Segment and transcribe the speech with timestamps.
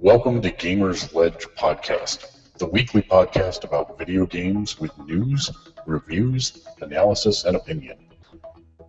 [0.00, 2.26] Welcome to Gamersledge Podcast,
[2.58, 5.50] the weekly podcast about video games with news,
[5.86, 7.96] reviews, analysis, and opinion.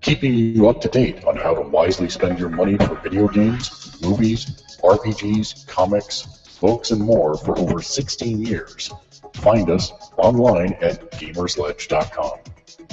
[0.02, 3.98] Keeping you up to date on how to wisely spend your money for video games,
[4.02, 4.46] movies,
[4.84, 8.92] RPGs, comics, books, and more for over 16 years.
[9.36, 12.40] Find us online at gamersledge.com.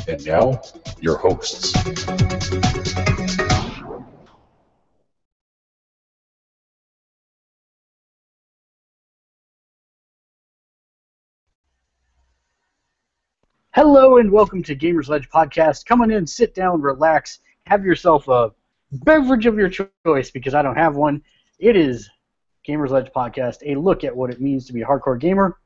[0.08, 0.60] And now,
[1.00, 1.72] your hosts.
[13.72, 15.84] Hello and welcome to Gamersledge Podcast.
[15.84, 18.50] Come on in, sit down, relax, have yourself a
[18.90, 21.22] beverage of your choice because I don't have one.
[21.58, 22.08] It is
[22.66, 25.58] Gamersledge Podcast, a look at what it means to be a hardcore gamer,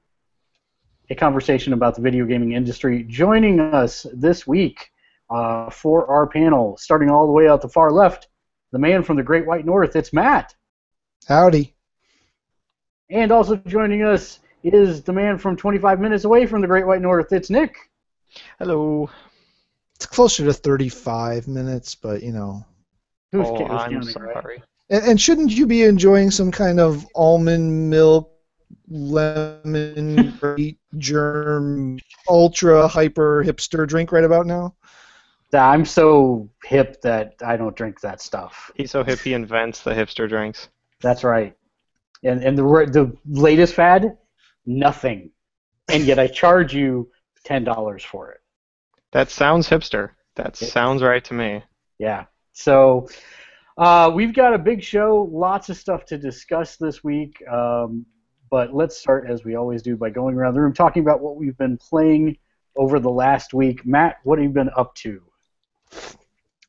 [1.09, 3.05] a conversation about the video gaming industry.
[3.05, 4.91] Joining us this week
[5.31, 8.29] uh, for our panel, starting all the way out the far left,
[8.73, 10.55] the man from the Great White North, it's Matt.
[11.27, 11.75] Howdy.
[13.09, 17.03] And also joining us is the man from 25 minutes away from the Great White
[17.03, 17.77] North, it's Nick.
[18.59, 19.11] Hello.
[19.97, 22.65] It's closer to 35 minutes, but you know.
[23.33, 24.35] Who's, oh, who's I'm counting, sorry.
[24.35, 24.63] right?
[24.91, 28.31] And, and shouldn't you be enjoying some kind of almond milk,
[28.89, 34.75] lemon, grape, germ, ultra hyper hipster drink right about now?
[35.53, 38.71] I'm so hip that I don't drink that stuff.
[38.77, 40.69] He's so hip he invents the hipster drinks.
[41.01, 41.57] That's right.
[42.23, 44.17] And and the the latest fad,
[44.67, 45.31] nothing.
[45.89, 47.11] And yet I charge you
[47.45, 48.41] ten dollars for it.
[49.13, 50.11] That sounds hipster.
[50.37, 51.65] That It- sounds right to me.
[51.99, 52.27] Yeah.
[52.53, 53.09] So
[53.79, 57.43] uh, we've got a big show, lots of stuff to discuss this week.
[57.49, 58.07] Um,
[58.51, 61.37] but let's start as we always do by going around the room talking about what
[61.37, 62.37] we've been playing
[62.77, 63.87] over the last week.
[63.87, 65.23] Matt, what have you been up to?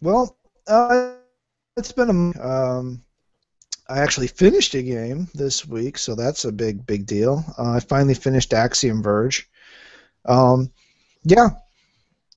[0.01, 0.37] Well,
[0.67, 1.13] uh,
[1.77, 2.47] it's been a.
[2.47, 3.01] Um,
[3.89, 7.43] I actually finished a game this week, so that's a big, big deal.
[7.57, 9.49] Uh, I finally finished Axiom Verge.
[10.25, 10.71] Um,
[11.23, 11.49] yeah,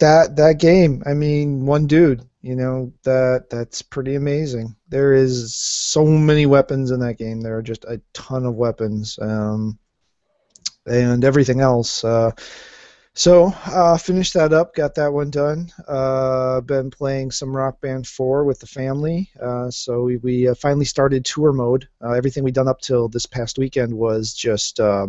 [0.01, 1.03] that that game.
[1.07, 2.23] I mean, one dude.
[2.45, 4.77] You know that that's pretty amazing.
[4.91, 7.41] There is so many weapons in that game.
[7.41, 9.79] There are just a ton of weapons, um,
[10.85, 12.05] and everything else.
[12.05, 12.33] Uh,
[13.15, 15.71] so uh, finished that up, got that one done.
[15.89, 19.31] Uh, been playing some Rock Band 4 with the family.
[19.41, 21.89] Uh, so we, we uh, finally started tour mode.
[22.05, 25.07] Uh, everything we done up till this past weekend was just uh,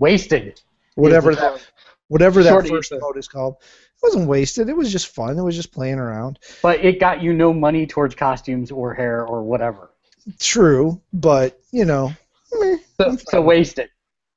[0.00, 0.60] Wasted.
[0.96, 1.60] whatever that
[2.08, 3.56] whatever that Short first mode is called.
[3.60, 4.68] It wasn't wasted.
[4.68, 5.38] It was just fun.
[5.38, 6.38] It was just playing around.
[6.62, 9.90] But it got you no money towards costumes or hair or whatever.
[10.38, 12.12] True, but you know,
[12.52, 13.88] meh, So, so wasted.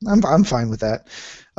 [0.08, 1.08] I'm I'm fine with that.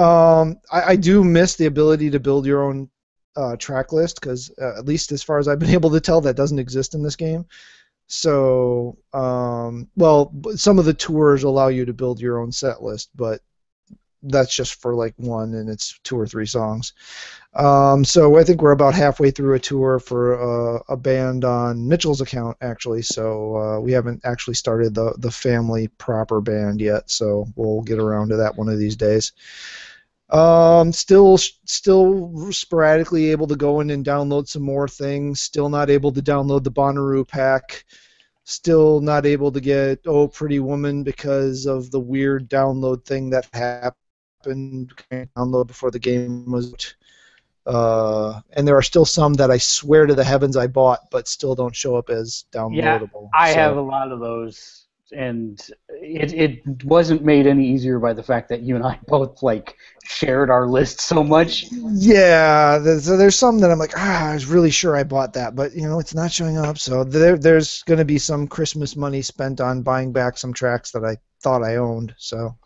[0.03, 2.89] Um, I, I do miss the ability to build your own
[3.37, 6.21] uh, track list because uh, at least as far as I've been able to tell,
[6.21, 7.47] that doesn't exist in this game.
[8.07, 13.11] So, um, well, some of the tours allow you to build your own set list,
[13.15, 13.43] but
[14.23, 16.93] that's just for like one, and it's two or three songs.
[17.55, 21.89] Um, so I think we're about halfway through a tour for uh, a band on
[21.89, 23.03] Mitchell's account, actually.
[23.03, 27.11] So uh, we haven't actually started the the family proper band yet.
[27.11, 29.33] So we'll get around to that one of these days.
[30.31, 35.41] Um, still, still sporadically able to go in and download some more things.
[35.41, 37.85] Still not able to download the Bonnaroo pack.
[38.45, 43.49] Still not able to get Oh Pretty Woman because of the weird download thing that
[43.53, 43.95] happened.
[44.45, 46.95] And download before the game was.
[47.67, 51.29] Uh, and there are still some that I swear to the heavens I bought, but
[51.29, 53.29] still don't show up as downloadable.
[53.35, 55.61] Yeah, I So- have a lot of those, and
[55.91, 59.77] it it wasn't made any easier by the fact that you and I both like
[60.05, 61.67] shared our list so much.
[61.71, 65.35] Yeah, there's, so there's some that I'm like, ah, I was really sure I bought
[65.35, 66.79] that, but you know, it's not showing up.
[66.79, 70.91] So there, there's going to be some Christmas money spent on buying back some tracks
[70.93, 72.15] that I thought I owned.
[72.17, 72.57] So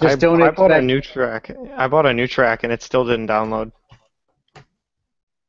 [0.00, 1.50] Just I, don't I bought a new track.
[1.76, 3.72] I bought a new track and it still didn't download.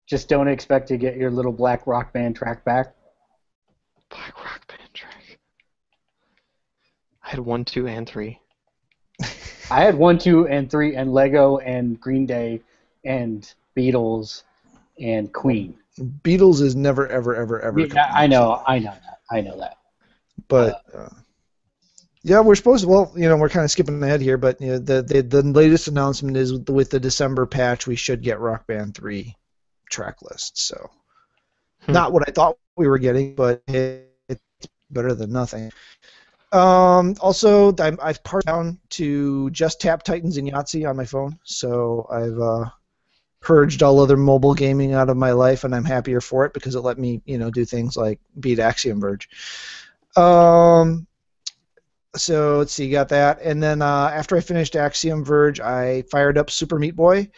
[0.06, 2.94] Just don't expect to get your little black rock band track back.
[4.10, 5.40] Black Rock Band track.
[7.24, 8.40] I had one, two, and three.
[9.72, 12.62] I had one, two, and three, and Lego, and Green Day,
[13.04, 14.44] and Beatles,
[15.00, 15.76] and Queen.
[16.00, 17.80] Beatles is never, ever, ever, ever.
[17.80, 18.12] Yeah.
[18.14, 19.78] I know, I know that, I know that.
[20.48, 21.10] but uh,
[22.26, 22.90] yeah, we're supposed to.
[22.90, 25.44] Well, you know, we're kind of skipping ahead here, but you know, the, the the
[25.44, 29.36] latest announcement is with the, with the December patch, we should get Rock Band three
[29.92, 30.58] track list.
[30.58, 30.90] So,
[31.86, 31.94] Hmm.
[31.94, 34.42] not what I thought we were getting, but it, it's
[34.90, 35.72] better than nothing.
[36.52, 41.38] Um, also, I'm, I've parsed down to just tap Titans and Yahtzee on my phone,
[41.44, 42.70] so I've uh,
[43.40, 46.74] purged all other mobile gaming out of my life, and I'm happier for it because
[46.74, 49.30] it let me, you know, do things like beat Axiom Verge.
[50.18, 51.06] Um,
[52.16, 56.04] so let's see, you got that, and then uh, after I finished Axiom Verge, I
[56.12, 57.30] fired up Super Meat Boy,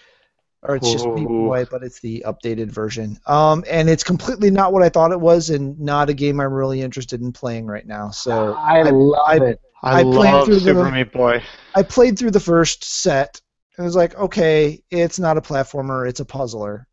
[0.63, 3.19] or it's just Meat Boy, but it's the updated version.
[3.27, 6.53] Um, and it's completely not what I thought it was, and not a game I'm
[6.53, 8.09] really interested in playing right now.
[8.11, 9.61] So I, I- love I- it.
[9.83, 11.43] I, I played love through the- Super Meat Boy.
[11.75, 13.39] I played through the first set
[13.77, 16.87] and I was like, okay, it's not a platformer, it's a puzzler.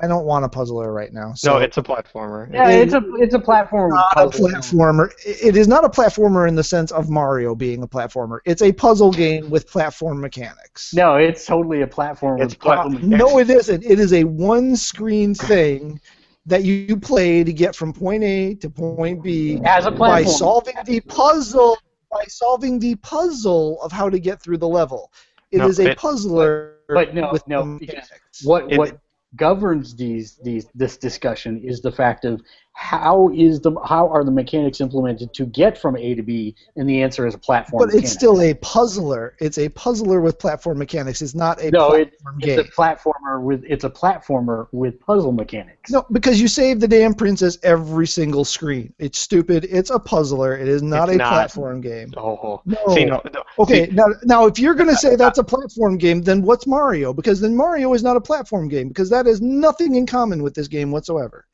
[0.00, 1.32] I don't want a puzzler right now.
[1.34, 2.52] So no, it's a platformer.
[2.52, 3.90] Yeah, it- it's a it's a platform.
[3.90, 5.10] not a platformer.
[5.26, 8.38] It is not a platformer in the sense of Mario being a platformer.
[8.44, 10.94] It's a puzzle game with platform mechanics.
[10.94, 12.40] No, it's totally a platform.
[12.40, 12.90] It's with puzzle.
[13.00, 13.84] No, it isn't.
[13.84, 16.00] It is a one-screen thing
[16.46, 20.76] that you play to get from point A to point B as a by solving
[20.86, 21.76] the puzzle
[22.10, 25.12] by solving the puzzle of how to get through the level.
[25.50, 28.44] It is No, a it- puzzler But no, with no, mechanics.
[28.44, 28.96] what It- what
[29.36, 32.40] governs these these this discussion is the fact of
[32.80, 36.88] how is the how are the mechanics implemented to get from A to B, and
[36.88, 37.80] the answer is a platform.
[37.80, 38.12] But it's mechanic.
[38.18, 39.34] still a puzzler.
[39.40, 41.20] It's a puzzler with platform mechanics.
[41.20, 42.58] It's not a No, it- platform game.
[42.60, 45.90] it's a platformer with it's a platformer with puzzle mechanics.
[45.90, 48.94] No, because you save the damn princess every single screen.
[49.00, 49.66] It's stupid.
[49.68, 50.56] It's a puzzler.
[50.56, 51.32] It is not It's a not.
[51.32, 52.12] platform game.
[52.16, 52.76] Oh, No.
[52.94, 53.42] see, no, no.
[53.58, 56.64] Okay, See, now, now if you're going to say that's a platform game, then what's
[56.68, 57.12] Mario?
[57.12, 60.54] Because then Mario is not a platform game because that has nothing in common with
[60.54, 61.44] this game whatsoever.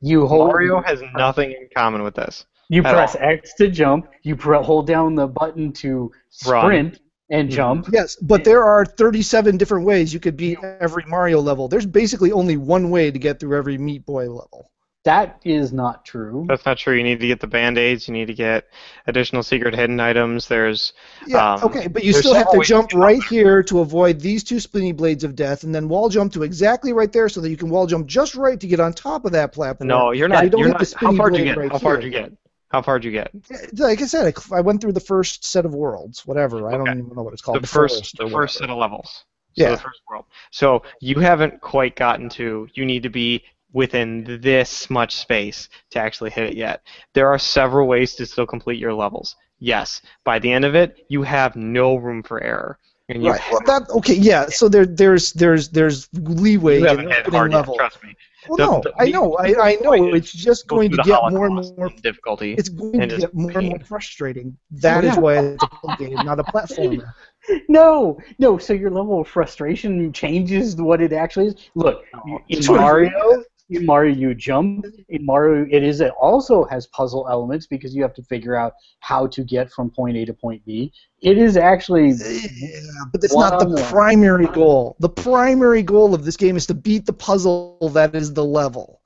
[0.00, 2.46] You hold Mario has nothing in common with this.
[2.68, 3.22] You press all.
[3.22, 4.08] X to jump.
[4.22, 6.10] You pre- hold down the button to
[6.46, 6.62] Run.
[6.64, 7.00] sprint
[7.30, 7.52] and Mhm.
[7.52, 7.88] jump.
[7.92, 11.68] Yes, but there are 37 different ways you could beat every Mario level.
[11.68, 14.70] There's basically only one way to get through every Meat Boy level.
[15.04, 16.44] That is not true.
[16.46, 16.94] That's not true.
[16.94, 18.06] You need to get the band-aids.
[18.06, 18.66] You need to get
[19.06, 20.46] additional secret hidden items.
[20.46, 20.92] There's
[21.26, 24.44] Yeah, Um, okay, but you still have to jump to right here to avoid these
[24.44, 27.48] two spinny blades of death, and then wall jump to exactly right there so that
[27.48, 29.88] you can wall jump just right to get on top of that platform.
[29.88, 30.10] no.
[30.10, 30.44] You're not.
[30.44, 31.12] you don't You're hit the not.
[31.12, 31.56] How far did you get?
[31.56, 32.22] right How far did here.
[32.22, 32.38] you get?
[32.68, 33.32] How far did you get?
[33.78, 36.68] Like I said, I I went through the first set of worlds, whatever.
[36.68, 37.62] I don't even know what it's called.
[37.62, 39.24] the first, forest the first set of levels.
[39.56, 39.70] So Yeah.
[39.70, 40.26] the first world.
[40.52, 42.68] So you haven't quite gotten to.
[42.74, 43.42] You need to be
[43.72, 46.82] within this much space to actually hit it yet.
[47.12, 49.36] There are several ways to still complete your levels.
[49.58, 52.78] Yes, by the end of it, you have no room for error.
[53.10, 53.40] And Right.
[53.50, 54.14] Well, that okay.
[54.14, 54.46] Yeah.
[54.46, 57.74] So there, there's, there's, there's leeway you in haven't hit opening hard level.
[57.74, 58.14] Trust me.
[58.48, 60.14] Well, The- no, the I know, I, I know.
[60.14, 61.90] It's just going to get more and more.
[62.02, 62.54] difficulty.
[62.54, 64.56] It's going to get more and more frustrating.
[64.70, 65.20] That is yeah.
[65.20, 67.12] why it's a game, not a platformer.
[67.68, 68.58] No, no.
[68.58, 71.54] So your level of frustration changes what it actually is.
[71.74, 74.84] Look, in That's what it Mario, in Mario you jump.
[75.08, 78.74] In Mario, it is it also has puzzle elements because you have to figure out
[79.00, 80.92] how to get from point A to point B.
[81.22, 84.96] It is actually Yeah, but it's not the primary goal.
[84.98, 89.00] The primary goal of this game is to beat the puzzle that is the level.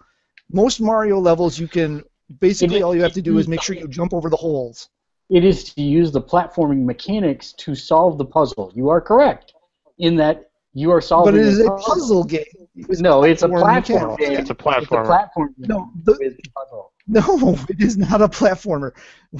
[0.53, 2.03] Most Mario levels, you can
[2.41, 4.89] basically all you have to do is make sure you jump over the holes.
[5.31, 8.73] it is to use the platforming mechanics to solve the puzzle.
[8.75, 9.55] You are correct
[9.99, 11.33] in that you are solving.
[11.35, 12.45] But it is a puzzle game.
[12.75, 14.33] No, it's a platform platform game.
[14.33, 15.07] It's a It's a platform.
[15.07, 16.93] platform game No, the, puzzle.
[17.07, 18.93] no, it is not a platformer.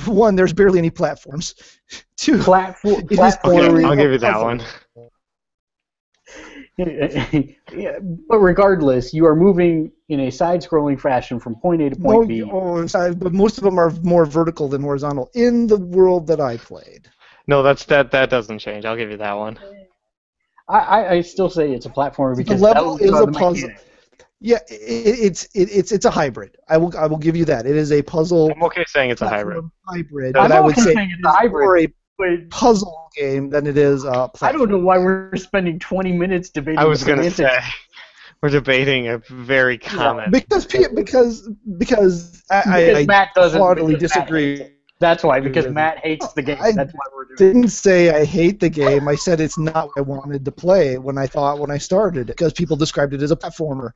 [0.07, 1.55] One, there's barely any platforms.
[2.17, 3.01] Two, Platform.
[3.03, 4.47] It is platform purely I'll give you that puzzle.
[4.47, 4.63] one.
[6.77, 12.23] yeah, but regardless, you are moving in a side-scrolling fashion from point A to point
[12.23, 12.43] no, B.
[12.43, 16.27] oh, oh sorry, but most of them are more vertical than horizontal in the world
[16.27, 17.09] that I played.
[17.47, 18.11] No, that's that.
[18.11, 18.85] That doesn't change.
[18.85, 19.59] I'll give you that one.
[20.69, 23.69] I, I, I still say it's a platformer because level is a the puzzle.
[23.69, 23.85] mechanics.
[24.41, 26.57] Yeah, it, it's it, it's it's a hybrid.
[26.69, 27.67] I will I will give you that.
[27.67, 29.65] It is a puzzle I'm okay saying it's a hybrid.
[29.87, 31.65] hybrid, I'm but I would okay say saying it's a hybrid.
[31.65, 34.59] more a But puzzle game than it is a I platform.
[34.59, 36.79] don't know why we're spending 20 minutes debating.
[36.79, 37.49] I was gonna say
[38.43, 40.31] we're debating a very common.
[40.31, 43.61] because because because I, Because I, I Matt doesn't.
[43.77, 44.59] because disagree.
[44.59, 44.74] hates it.
[45.01, 46.57] That's why, because Matt hates the game.
[46.61, 47.37] That's why we're doing.
[47.37, 49.09] didn't say I hate the game.
[49.09, 52.31] I said it's not what I wanted to play when I thought when I started
[52.31, 53.91] it because people described it as a platformer.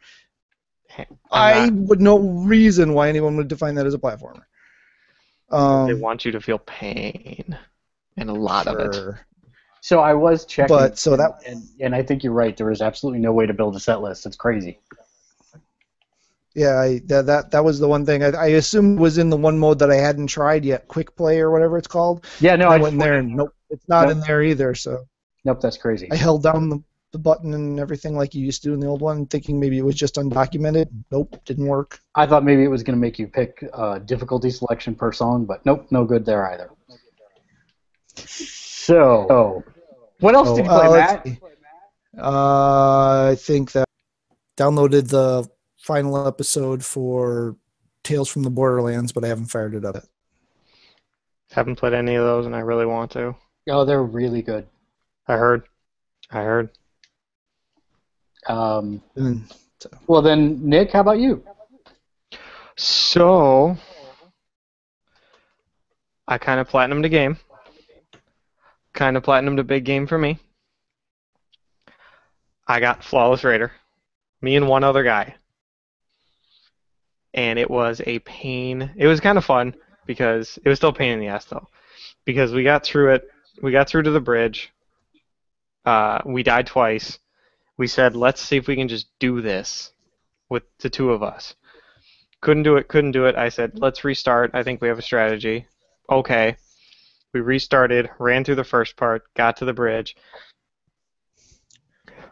[1.31, 4.43] I I'm would no reason why anyone would define that as a platformer.
[5.51, 7.57] not- they Um, want you to feel pain,
[8.17, 9.15] and a lot of it.
[9.81, 10.77] So I was checking.
[10.77, 12.57] But so that and, and I think you're right.
[12.57, 14.27] There is absolutely no way to build a set list.
[14.27, 14.81] It's crazy.
[16.55, 19.37] Yeah, I, that, that that was the one thing I, I assumed was in the
[19.37, 22.25] one mode that I hadn't tried yet, Quick Play or whatever it's called.
[22.41, 24.13] Yeah, no, I I went in there and nope, it's not Nope.
[24.13, 24.75] in there either.
[24.75, 25.05] So
[25.45, 26.09] Nope, that's crazy.
[26.11, 28.87] I held down the, the button and everything like you used to do in the
[28.87, 30.89] old one, thinking maybe it was just undocumented.
[31.13, 32.01] Nope, didn't work.
[32.17, 35.45] I thought maybe it was going to make you pick uh, difficulty selection per song,
[35.45, 36.71] but nope, no good there either.
[38.17, 39.63] So,
[40.21, 41.39] what else Oh, did you uh, play, let's Matt?
[42.25, 43.87] Uh, I think that
[44.57, 45.49] downloaded the
[45.89, 47.57] final episode for
[48.05, 50.05] Tales from the Borderlands, but I haven't fired it up yet.
[51.51, 53.35] Haven't played any of those, and I really want to.
[53.71, 54.67] Oh, they're really good.
[55.27, 55.63] I heard.
[56.31, 56.69] I heard.
[58.47, 59.51] Um, And
[60.07, 61.43] well, then, Nick, how about you?
[62.77, 63.75] So,
[66.29, 67.39] I kind of platinumed a game.
[68.93, 70.39] Kind of platinumed a big game for me.
[72.67, 73.73] I got Flawless Raider.
[74.43, 75.35] Me and one other guy.
[77.35, 78.91] And it was a pain.
[78.97, 79.75] It was kind of fun
[80.07, 81.69] because it was still pain in the ass though.
[82.25, 83.29] Because we got through it.
[83.63, 84.73] We got through to the bridge.
[85.85, 87.19] Uh, we died twice.
[87.77, 89.93] We said, let's see if we can just do this
[90.49, 91.55] with the two of us.
[92.41, 93.37] Couldn't do it, couldn't do it.
[93.37, 94.51] I said, let's restart.
[94.55, 95.67] I think we have a strategy.
[96.11, 96.57] Okay.
[97.33, 100.17] We restarted, ran through the first part, got to the bridge.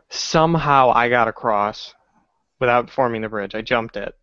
[0.08, 1.94] Somehow I got across
[2.60, 3.54] without forming the bridge.
[3.54, 4.14] I jumped it.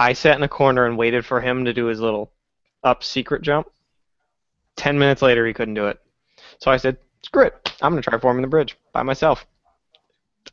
[0.00, 2.32] I sat in a corner and waited for him to do his little
[2.84, 3.68] up secret jump.
[4.76, 5.98] Ten minutes later, he couldn't do it.
[6.60, 7.72] So I said, screw it.
[7.82, 9.44] I'm going to try forming the bridge by myself.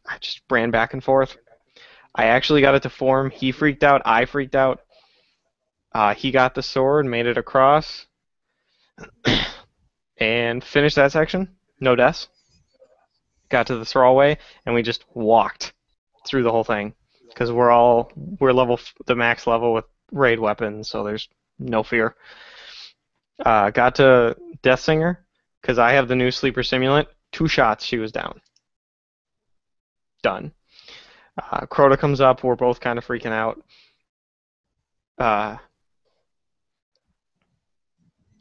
[0.07, 1.37] I just ran back and forth.
[2.15, 3.29] I actually got it to form.
[3.29, 4.01] He freaked out.
[4.03, 4.79] I freaked out.
[5.93, 8.07] Uh, he got the sword, made it across,
[10.17, 11.55] and finished that section.
[11.79, 12.27] No deaths.
[13.49, 15.73] Got to the Thrallway, and we just walked
[16.25, 16.95] through the whole thing
[17.36, 21.27] because we're all we're level the max level with raid weapons, so there's
[21.60, 22.15] no fear.
[23.46, 25.18] Uh, got to Deathsinger
[25.62, 27.08] because I have the new sleeper simulant.
[27.34, 28.39] Two shots, she was down.
[30.24, 30.54] Done.
[31.38, 32.44] Uh, Crota comes up.
[32.44, 33.62] We're both kind of freaking out.
[35.18, 35.58] Uh,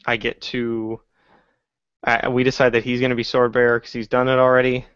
[0.07, 1.01] I get to.
[2.31, 4.87] We decide that he's going to be sword bearer because he's done it already.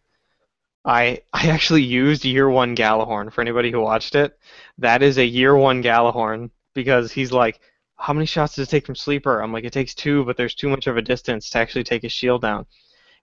[0.88, 4.38] I I actually used year one Gjallarhorn for anybody who watched it.
[4.78, 7.60] That is a year one Gjallarhorn because he's like,
[7.96, 9.40] how many shots does it take from sleeper?
[9.40, 12.02] I'm like, it takes two, but there's too much of a distance to actually take
[12.02, 12.64] his shield down.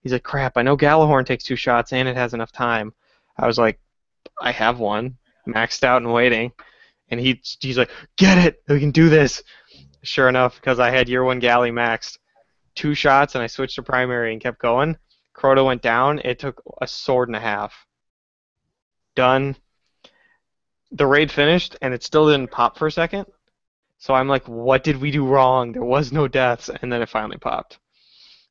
[0.02, 0.56] He's like, crap.
[0.56, 2.92] I know Gjallarhorn takes two shots and it has enough time.
[3.36, 3.80] I was like,
[4.40, 5.16] I have one
[5.48, 6.52] maxed out and waiting,
[7.08, 9.42] and he he's like, get it, we can do this.
[10.02, 12.18] Sure enough, because I had year one galley maxed,
[12.76, 14.96] two shots, and I switched to primary and kept going.
[15.36, 16.20] Crota went down.
[16.24, 17.86] It took a sword and a half.
[19.14, 19.56] Done.
[20.92, 23.26] The raid finished, and it still didn't pop for a second.
[23.98, 25.72] So I'm like, what did we do wrong?
[25.72, 27.78] There was no deaths, and then it finally popped.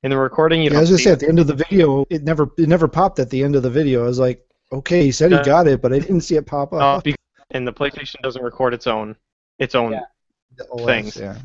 [0.04, 1.56] In the recording, you yeah, I don't was gonna say at the end of the
[1.56, 4.04] video, it never it never popped at the end of the video.
[4.04, 6.46] I was like, okay, he said he Uh, got it, but I didn't see it
[6.46, 7.04] pop Uh, up.
[7.04, 7.16] be-
[7.52, 9.16] and the PlayStation doesn't record its own
[9.58, 10.02] its own Yeah.
[10.72, 11.18] OS, things.
[11.18, 11.38] Yeah.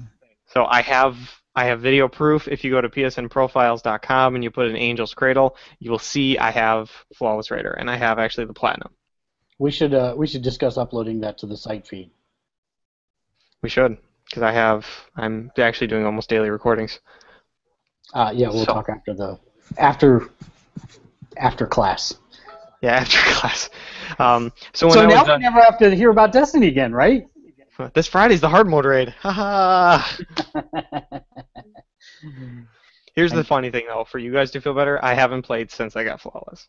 [0.46, 1.16] So I have
[1.54, 2.46] I have video proof.
[2.48, 6.50] If you go to psnprofiles.com and you put in Angel's Cradle, you will see I
[6.50, 8.92] have Flawless Raider, and I have actually the platinum.
[9.58, 12.10] We should uh, we should discuss uploading that to the site feed.
[13.62, 17.00] We should, because I have I'm actually doing almost daily recordings.
[18.14, 19.38] Uh, yeah, we'll So- talk after the
[19.76, 20.30] after
[21.36, 22.14] after class.
[22.80, 23.70] Yeah, after class.
[24.18, 27.26] Um, so when So now we never have to hear about Destiny again, right?
[27.94, 29.10] this Friday's the hard mode raid.
[29.20, 30.02] Haha.
[33.14, 35.96] Here's the funny thing though, for you guys to feel better, I haven't played since
[35.96, 36.68] I got flawless.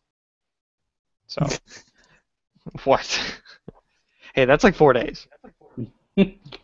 [1.27, 1.47] So
[2.83, 3.39] what?
[4.33, 5.27] hey, that's like four days.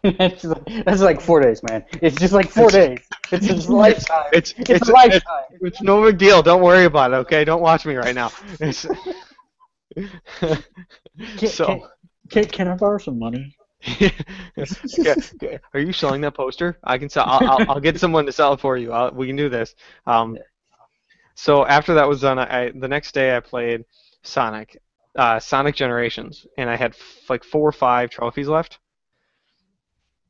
[0.04, 0.46] that's,
[0.86, 1.86] that's like four days, man.
[2.02, 3.00] It's just like four days.
[3.32, 4.26] It's his lifetime.
[4.34, 5.44] It's It's, it's a lifetime.
[5.62, 6.42] It's no big deal.
[6.42, 7.16] Don't worry about it.
[7.16, 8.32] Okay, don't watch me right now.
[11.38, 11.82] Can, so, can,
[12.30, 13.57] can, can I borrow some money?
[15.40, 15.60] okay.
[15.74, 16.78] are you selling that poster?
[16.84, 17.26] I can sell.
[17.28, 18.92] I'll, I'll, I'll get someone to sell it for you.
[18.92, 19.76] I'll, we can do this.
[20.06, 20.38] Um,
[21.36, 23.86] so after that was done, I, I the next day I played
[24.24, 24.82] Sonic,
[25.16, 28.80] uh, Sonic Generations, and I had f- like four or five trophies left.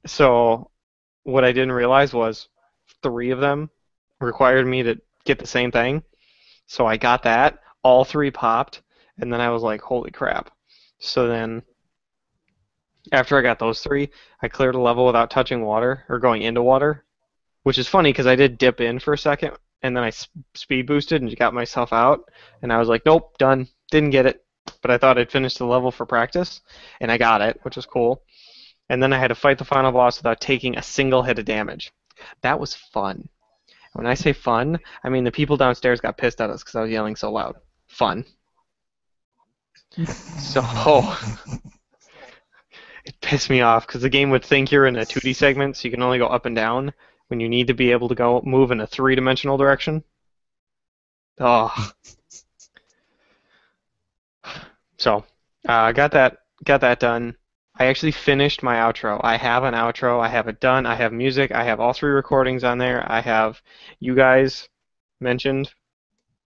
[0.06, 0.70] So
[1.24, 2.50] what I didn't realize was
[3.02, 3.70] three of them
[4.20, 6.04] required me to get the same thing.
[6.68, 7.60] So I got that.
[7.84, 8.82] All three popped,
[9.20, 10.52] and then I was like, "Holy crap!"
[11.00, 11.64] So then,
[13.12, 14.10] after I got those three,
[14.42, 17.06] I cleared a level without touching water or going into water,
[17.64, 20.12] which is funny because I did dip in for a second, and then I
[20.56, 22.30] speed boosted and got myself out,
[22.62, 23.68] and I was like, "Nope, done.
[23.92, 24.44] Didn't get it."
[24.82, 26.62] But I thought I'd finished the level for practice,
[27.00, 28.24] and I got it, which was cool.
[28.90, 31.46] And then I had to fight the final boss without taking a single hit of
[31.46, 31.92] damage.
[32.42, 33.30] That was fun.
[33.94, 36.82] When I say fun, I mean the people downstairs got pissed at us because I
[36.82, 37.56] was yelling so loud.
[37.88, 38.26] Fun.
[40.40, 40.62] So
[43.08, 45.88] it pissed me off because the game would think you're in a 2D segment, so
[45.88, 46.94] you can only go up and down.
[47.30, 50.02] when you need to be able to go move in a three-dimensional direction.
[51.40, 51.92] Oh.
[54.98, 55.26] so,
[55.68, 57.36] uh, got that got that done.
[57.76, 59.20] I actually finished my outro.
[59.24, 60.20] I have an outro.
[60.22, 60.86] I have it done.
[60.86, 61.52] I have music.
[61.52, 63.06] I have all three recordings on there.
[63.12, 63.62] I have
[64.00, 64.70] you guys
[65.20, 65.72] mentioned.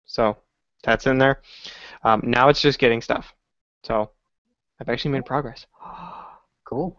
[0.07, 0.37] So
[0.83, 1.41] that's in there.
[2.05, 3.35] Um, now it's just getting stuff.
[3.85, 4.11] So
[4.81, 5.67] I've actually made progress.
[6.71, 6.97] Cool.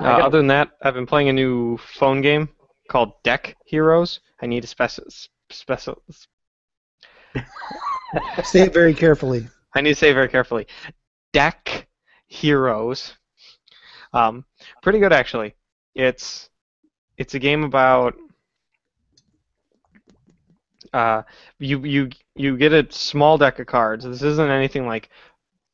[0.00, 2.48] Uh, other than that, I've been playing a new phone game
[2.88, 4.18] called Deck Heroes.
[4.42, 5.04] I need to special
[5.50, 6.02] special.
[8.42, 9.46] Say it very carefully.
[9.72, 10.66] I need to say it very carefully.
[11.32, 11.86] Deck
[12.26, 13.14] Heroes.
[14.12, 14.44] Um,
[14.82, 15.54] pretty good actually.
[15.94, 16.50] It's
[17.18, 18.16] it's a game about
[20.92, 21.22] uh,
[21.60, 24.04] you you you get a small deck of cards.
[24.04, 25.08] This isn't anything like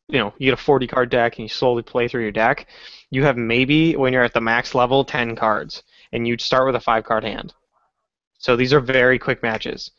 [0.09, 2.69] you know you get a 40 card deck and you slowly play through your deck.
[3.11, 5.83] You have maybe when you're at the max level 10 cards,
[6.13, 7.55] and you start with a five card hand.
[8.39, 9.91] So these are very quick matches.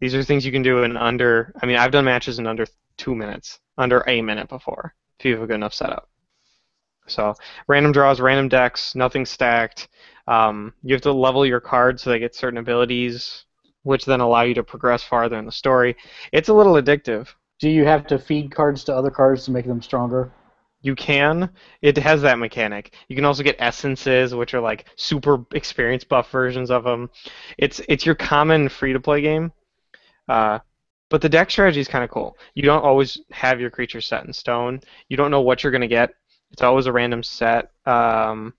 [0.00, 1.52] These are things you can do in under.
[1.62, 2.66] I mean, I've done matches in under
[2.96, 6.08] two minutes, under a minute before, if you have a good enough setup.
[7.06, 7.34] So
[7.68, 9.88] random draws, random decks, nothing stacked.
[10.26, 13.44] Um, you have to level your cards so they get certain abilities
[13.82, 15.96] which then allow you to progress farther in the story.
[16.32, 17.28] It's a little addictive.
[17.62, 20.32] Do you have to feed cards to other cards to make them stronger?
[20.80, 21.48] You can.
[21.80, 22.92] It has that mechanic.
[23.06, 27.08] You can also get essences, which are like super experience buff versions of them.
[27.58, 29.52] It's it's your common free to play game.
[30.28, 30.58] Uh,
[31.08, 32.36] but the deck strategy is kind of cool.
[32.54, 34.80] You don't always have your creatures set in stone.
[35.08, 36.14] You don't know what you're to get.
[36.50, 37.70] It's always a random set.
[37.86, 38.54] Um,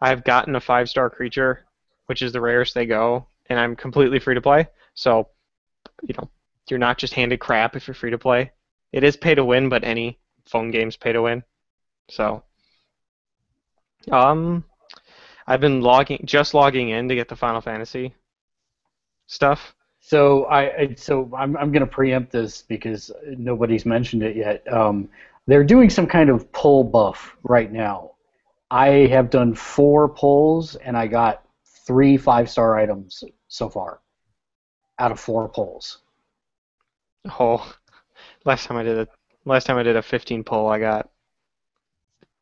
[0.00, 1.66] I've gotten a five star creature,
[2.06, 4.68] which is the rarest they go and I'm completely free to play.
[4.94, 5.28] So,
[6.02, 6.30] you know,
[6.68, 8.52] you're not just handed crap if you're free to play.
[8.92, 11.42] It is pay to win, but any phone game's pay to win.
[12.08, 12.42] So,
[14.10, 14.64] um,
[15.46, 18.14] I've been logging, just logging in to get the Final Fantasy
[19.26, 19.74] stuff.
[20.00, 24.72] So I, so I'm I'm gonna preempt this because nobody's mentioned it yet.
[24.72, 25.08] Um,
[25.46, 28.12] they're doing some kind of pull buff right now.
[28.70, 31.44] I have done four pulls and I got
[31.86, 34.00] three five star items so far
[34.98, 35.98] out of four polls.
[37.38, 37.76] Oh,
[38.44, 39.08] last time I did a
[39.44, 41.10] last time I did a 15 poll, I got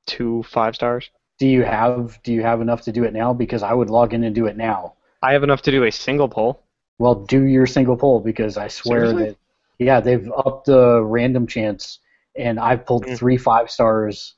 [0.06, 1.10] two five stars.
[1.38, 3.32] Do you have Do you have enough to do it now?
[3.32, 4.94] Because I would log in and do it now.
[5.22, 6.60] I have enough to do a single poll.
[6.98, 9.30] Well, do your single poll because I swear Seriously?
[9.30, 9.36] that
[9.78, 11.98] yeah, they've upped the random chance,
[12.36, 13.18] and I've pulled Mm.
[13.18, 14.34] three five stars.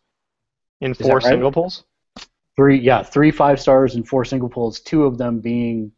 [0.80, 1.22] In four right?
[1.22, 1.84] single polls?
[2.56, 4.80] Three yeah, three five stars and four single polls.
[4.80, 5.92] Two of them being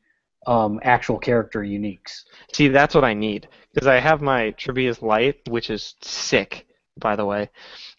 [0.49, 2.25] um, actual character uniques.
[2.55, 6.67] See, that's what I need because I have my Trebia's Light, which is sick,
[6.99, 7.51] by the way.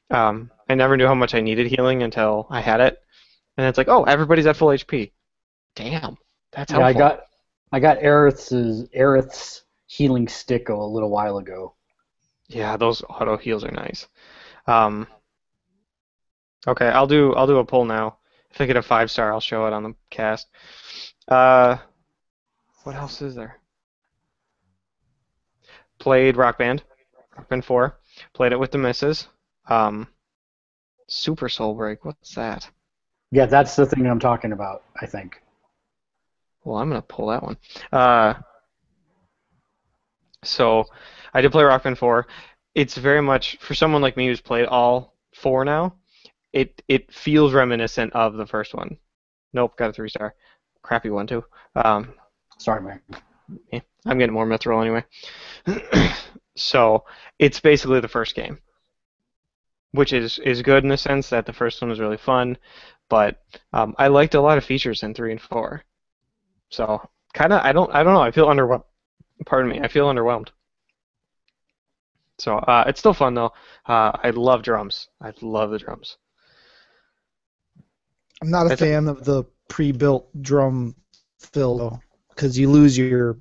[0.10, 2.98] Um, I never knew how much I needed healing until I had it,
[3.56, 5.12] and it's like, oh, everybody's at full HP.
[5.76, 6.18] Damn,
[6.52, 6.80] that's Yeah.
[6.80, 7.22] I got
[7.72, 8.52] I got Aerith's
[8.96, 11.76] Aerith's healing stick a little while ago.
[12.48, 14.08] Yeah, those auto heals are nice.
[14.66, 15.06] Um,
[16.68, 18.18] okay, I'll do I'll do a poll now.
[18.50, 20.48] If I get a five star, I'll show it on the cast.
[21.28, 21.78] Uh,
[22.84, 23.60] what else is there?
[26.00, 26.84] Played Rock Band,
[27.36, 28.00] Rock Band Four.
[28.34, 29.28] Played it with the misses.
[29.68, 30.08] Um,
[31.08, 32.06] Super Soul Break.
[32.06, 32.70] What's that?
[33.32, 34.84] Yeah, that's the thing I'm talking about.
[35.00, 35.42] I think.
[36.64, 37.58] Well, I'm gonna pull that one.
[37.92, 38.36] Uh,
[40.44, 40.86] so
[41.34, 42.28] I did play Rock Band 4.
[42.76, 45.96] It's very much for someone like me who's played all four now.
[46.54, 48.98] It it feels reminiscent of the first one.
[49.54, 50.36] Nope, got a three star.
[50.82, 51.44] Crappy one too.
[51.76, 52.14] Um,
[52.60, 53.02] Sorry, man.
[54.06, 55.04] I'm getting more mithril anyway.
[56.56, 57.04] so
[57.40, 58.60] it's basically the first game,
[59.92, 62.58] which is is good in the sense that the first one was really fun,
[63.10, 63.42] but
[63.74, 65.84] um, I liked a lot of features in three and four.
[66.70, 67.02] So
[67.34, 68.84] kind of I don't I don't know I feel underwhelmed.
[69.46, 70.50] Pardon me, I feel underwhelmed.
[72.38, 73.54] So uh, it's still fun though.
[73.86, 75.08] Uh, I love drums.
[75.22, 76.18] I love the drums.
[78.42, 80.96] I'm not a That's a- fan of the pre-built drum
[81.40, 82.00] fill though,
[82.40, 83.38] because you lose your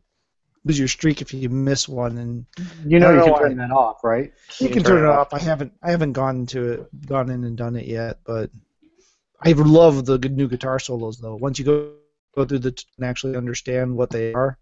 [0.64, 2.46] lose your streak if you miss one, and
[2.84, 4.32] You know you can turn that off, right?
[4.60, 5.32] you can turn it off.
[5.32, 8.50] I haven't I haven't gone to it, gone in and done it yet, but
[9.44, 11.36] I love the good new guitar solos though.
[11.36, 11.92] Once you go
[12.34, 14.58] go through the t- and actually understand what they are,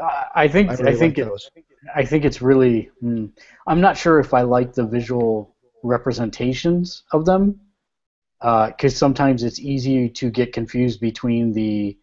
[0.00, 1.50] Uh, I think I I, think like it, those.
[1.94, 2.90] I think it's really.
[3.00, 3.26] hmm,
[3.66, 7.60] I'm not sure if I like the visual representations of them,
[8.40, 11.96] because sometimes it's easy to get confused between the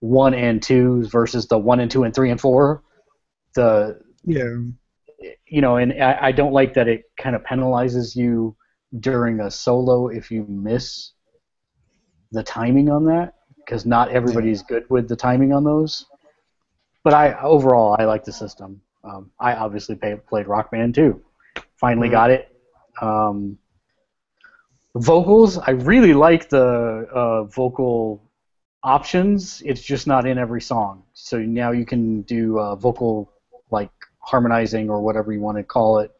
[0.00, 2.82] one and two versus the one and two and three and four.
[3.54, 4.44] The Yeah,
[5.46, 8.56] you know, and I, I don't like that it kind of penalizes you
[9.00, 11.12] during a solo if you miss
[12.32, 13.34] the timing on that.
[13.64, 16.06] because not everybody's good with the timing on those.
[17.04, 18.80] But I overall I like the system.
[19.04, 21.22] Um, I obviously pay, played Rock Band too.
[21.80, 22.12] Finally Mhm.
[22.12, 22.48] got it.
[23.00, 23.58] Um,
[24.94, 28.27] vocals, I really like the uh, vocal
[28.88, 29.62] options.
[29.66, 31.02] It's just not in every song.
[31.12, 33.30] So now you can do uh, vocal
[33.70, 36.10] like harmonizing or whatever you want to call it.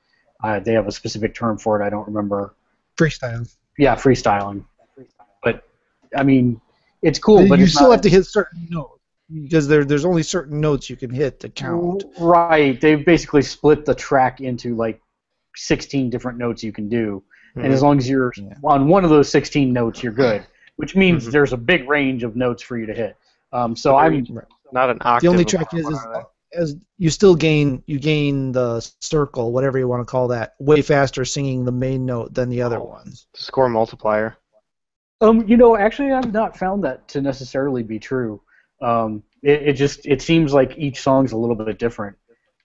[0.44, 1.84] Uh, they have a specific term for it.
[1.84, 2.54] I don't remember.
[2.96, 3.48] Freestyle.
[3.78, 4.64] Yeah, freestyling.
[5.42, 5.64] But
[6.14, 6.60] I mean,
[7.02, 7.48] it's cool.
[7.48, 9.00] but you still not- have to hit certain notes
[9.44, 12.04] because there, there's only certain notes you can hit to count.
[12.20, 12.78] Right.
[12.80, 15.00] They basically split the track into like
[15.56, 17.22] 16 different notes you can do,
[17.56, 18.54] and as long as you're Yeah.
[18.64, 20.46] on one of those 16 notes, you're good.
[20.78, 21.32] Which means Mhm.
[21.32, 23.16] there's a big range of notes for you to hit.
[23.52, 24.24] Um, so I'm
[24.72, 25.22] Not an octave.
[25.22, 26.06] The only trick is, is
[26.54, 30.80] as you still gain you gain the circle, whatever you want to call that, way
[30.82, 33.26] faster singing the main note than the other ones.
[33.34, 34.36] score multiplier.
[35.20, 38.40] Um, you know, actually, I've not found that to necessarily be true.
[38.80, 42.16] Um, it, it just it seems like each song's a little bit different.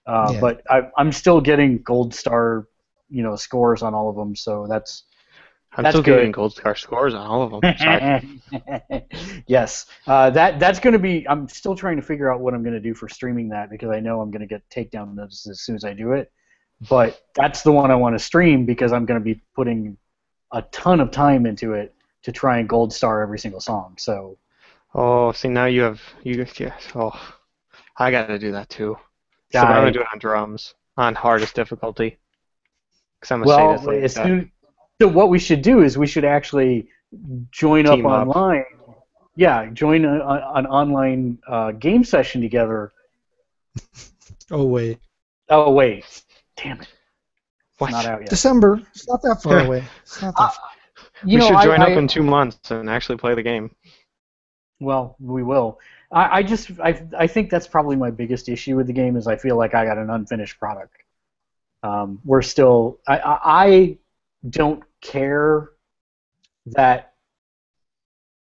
[0.06, 0.40] Uh, Yeah.
[0.40, 2.68] But I, I'm still getting gold star,
[3.08, 4.36] you know, scores on all of them.
[4.36, 5.04] So that's
[5.76, 6.16] I'm That's still good.
[6.16, 8.40] getting gold star scores on all of them.
[9.46, 11.26] Yes, uh, that that's going to be.
[11.28, 13.90] I'm still trying to figure out what I'm going to do for streaming that because
[13.90, 16.32] I know I'm going to get takedown notices as soon as I do it.
[16.88, 19.96] But that's the one I want to stream because I'm going to be putting
[20.52, 23.96] a ton of time into it to try and gold star every single song.
[23.98, 24.38] So
[24.94, 26.46] Oh, see now you have you.
[26.56, 27.34] Yes, oh,
[27.96, 28.96] I got to do that too.
[29.50, 32.18] So I'm gonna do it on drums on hardest difficulty.
[33.20, 34.52] Cause I'm a well, sadist like as soon,
[35.00, 36.88] so what we should do is we should actually
[37.50, 38.36] join Team up up.
[38.36, 38.64] online.
[39.36, 42.92] Yeah, join a, a, an online uh, game session together.
[44.50, 44.98] Oh wait,
[45.48, 46.04] Oh wait,
[46.56, 46.88] damn it,
[47.78, 47.92] What?
[47.92, 48.28] not out yet.
[48.28, 48.78] December.
[48.94, 49.82] It's not that far away.
[50.02, 50.54] It's not that.
[50.54, 50.70] far.
[51.24, 53.74] You we know, should join I- up in two months and actually play the game.
[54.80, 55.80] Well, we will.
[56.12, 59.26] I, I just I, I think that's probably my biggest issue with the game is
[59.26, 60.94] I feel like I got an unfinished product.
[61.82, 63.98] Um, we're still I, I I
[64.50, 65.70] don't care
[66.66, 67.14] that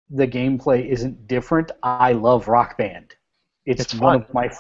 [0.10, 1.72] the gameplay isn't different.
[1.84, 3.16] I love Rock Band.
[3.66, 4.52] It's, It's one of my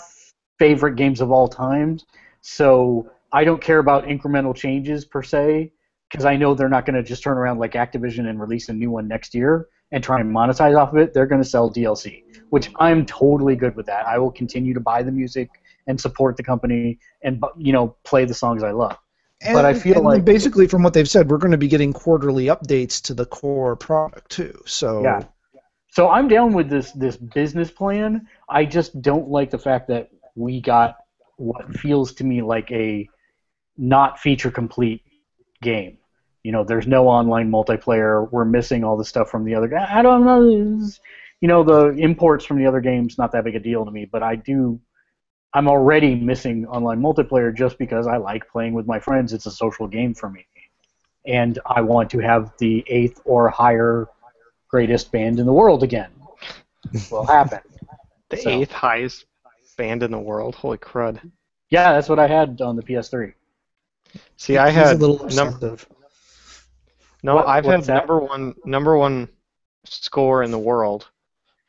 [0.59, 2.05] favorite games of all times.
[2.41, 5.71] So I don't care about incremental changes per se
[6.09, 8.73] because I know they're not going to just turn around like Activision and release a
[8.73, 11.13] new one next year and try and monetize off of it.
[11.13, 14.05] They're going to sell DLC, which I'm totally good with that.
[14.05, 15.49] I will continue to buy the music
[15.87, 18.97] and support the company and you know play the songs I love.
[19.43, 21.93] And, but I feel like- basically from what they've said, we're going to be getting
[21.93, 24.61] quarterly updates to the core product too.
[24.65, 25.23] So Yeah.
[25.89, 28.27] So I'm down with this this business plan.
[28.47, 30.95] I just don't like the fact that we got
[31.35, 33.09] what feels to me like a
[33.77, 35.03] not feature complete
[35.61, 35.97] game.
[36.43, 38.31] You know, there's no online multiplayer.
[38.31, 39.77] We're missing all the stuff from the other.
[39.77, 40.49] I don't know.
[41.41, 44.05] You know, the imports from the other games not that big a deal to me,
[44.05, 44.79] but I do.
[45.53, 49.33] I'm already missing online multiplayer just because I like playing with my friends.
[49.33, 50.45] It's a social game for me,
[51.25, 54.07] and I want to have the eighth or higher
[54.69, 56.11] greatest band in the world again.
[57.11, 57.59] Will happen.
[58.29, 59.25] The So- eighth highest
[59.77, 60.55] band in the world.
[60.55, 61.19] Holy crud!
[61.69, 63.33] Yeah, that's what I had on the PS3.
[64.37, 65.85] See, I He's a had little num- obsessive.
[67.23, 67.35] no.
[67.35, 68.07] What- I've had that?
[68.07, 69.27] number one number one
[69.83, 71.09] score in the world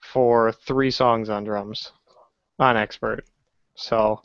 [0.01, 1.90] for three songs on drums
[2.61, 3.25] on expert.
[3.74, 4.20] So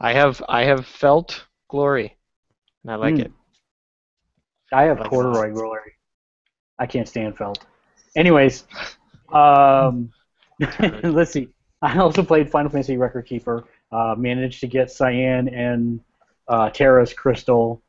[0.00, 2.16] I have I have felt glory,
[2.82, 3.22] and I like Hmm.
[3.22, 3.32] it.
[4.72, 5.92] I have Like corduroy glory.
[6.78, 7.64] I can't stand felt.
[8.16, 8.64] Anyways,
[9.32, 10.12] um,
[11.02, 11.48] let's see.
[11.82, 13.64] I also played Final Fantasy Record Keeper.
[13.90, 16.00] Uh, managed to get Cyan and
[16.48, 17.82] uh, Terra's Crystal.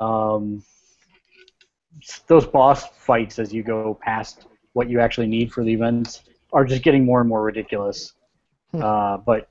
[0.00, 0.62] Um,
[2.26, 6.64] those boss fights as you go past what you actually need for the events are
[6.64, 8.14] just getting more and more ridiculous.
[8.72, 8.82] Hmm.
[8.82, 9.48] Uh, but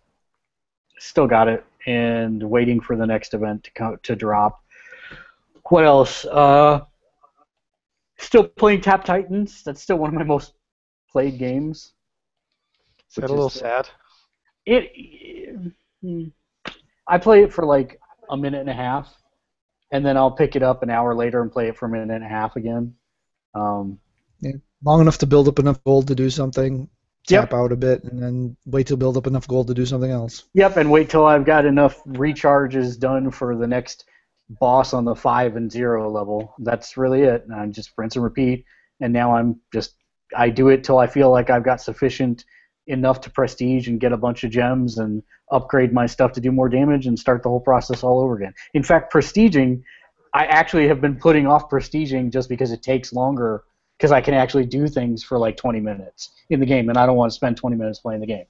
[1.03, 4.63] still got it and waiting for the next event to come, to drop.
[5.69, 6.25] What else?
[6.25, 6.81] Uh,
[8.17, 9.63] still playing Tap Titans.
[9.63, 10.53] That's still one of my most
[11.11, 11.93] played games.
[13.09, 13.89] Is that a little is- sad?
[14.65, 15.73] It.
[16.01, 16.25] hmm.
[17.05, 19.13] I play it for like a minute and a half,
[19.91, 22.09] and then I'll pick it up an hour later and play it for a minute
[22.11, 22.95] and a half again.
[23.53, 23.99] Um,
[24.39, 24.53] yeah,
[24.85, 26.89] Long enough to build up enough gold to do something,
[27.29, 27.49] Yep.
[27.49, 30.11] tap out a bit, and then wait to build up enough gold to do something
[30.11, 30.43] else.
[30.53, 34.05] Yep, and wait till I've got enough recharges done for the next
[34.49, 36.53] boss on the five and zero level.
[36.59, 37.43] That's really it.
[37.43, 38.65] And I just rinse and repeat.
[38.99, 39.95] And now I'm just
[40.35, 42.45] I do it till I feel like I've got sufficient
[42.87, 46.51] enough to prestige and get a bunch of gems and upgrade my stuff to do
[46.51, 48.53] more damage and start the whole process all over again.
[48.73, 49.83] In fact, prestiging,
[50.33, 53.63] I actually have been putting off prestiging just because it takes longer
[53.97, 57.05] because I can actually do things for like 20 minutes in the game, and I
[57.05, 58.45] don't want to spend 20 minutes playing the game.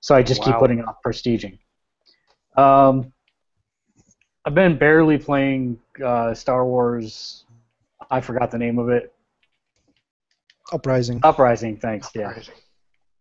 [0.00, 1.58] So I just keep putting off prestiging.
[2.56, 3.12] Um,
[4.44, 7.44] I've been barely playing uh, Star Wars.
[8.10, 9.12] I forgot the name of it.
[10.72, 11.20] Uprising.
[11.22, 11.76] Uprising.
[11.78, 12.10] Thanks.
[12.14, 12.34] Yeah.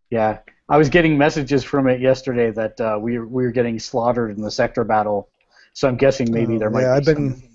[0.10, 0.40] Yeah.
[0.70, 4.42] I was getting messages from it yesterday that uh, we we were getting slaughtered in
[4.42, 5.30] the sector battle.
[5.74, 7.50] So I'm guessing maybe Oh, there might yeah, be I've some been.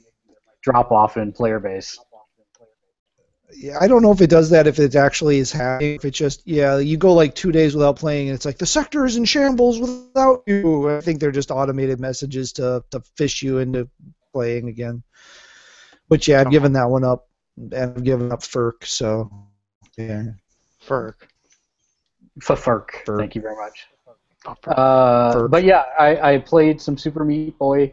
[0.62, 1.98] drop off in player base.
[3.54, 4.66] Yeah, I don't know if it does that.
[4.66, 5.96] If it actually is happening.
[5.96, 8.66] If it's just yeah, you go like two days without playing, and it's like the
[8.66, 10.90] sector is in shambles without you.
[10.90, 13.88] I think they're just automated messages to to fish you into
[14.32, 15.02] playing again.
[16.08, 18.84] But yeah, I've given that one up, and I've given up FERC.
[18.84, 19.30] So
[19.96, 20.24] yeah.
[20.86, 21.14] Ferg.
[22.40, 22.90] Furk.
[23.04, 23.18] Furk.
[23.18, 23.86] Thank you very much.
[24.46, 27.92] Oh, Uh, but yeah, I, I played some Super Meat Boy.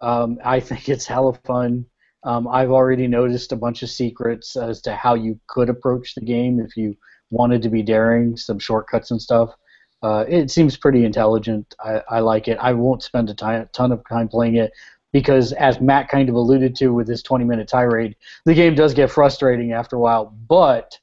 [0.00, 1.86] Um, I think it's hella fun.
[2.24, 6.22] Um, I've already noticed a bunch of secrets as to how you could approach the
[6.22, 6.96] game if you
[7.30, 9.50] wanted to be daring, some shortcuts and stuff.
[10.02, 11.74] Uh, it seems pretty intelligent.
[11.80, 12.58] I, I like it.
[12.60, 14.72] I won't spend a ti- ton of time playing it
[15.12, 18.94] because, as Matt kind of alluded to with his 20 minute tirade, the game does
[18.94, 20.98] get frustrating after a while, but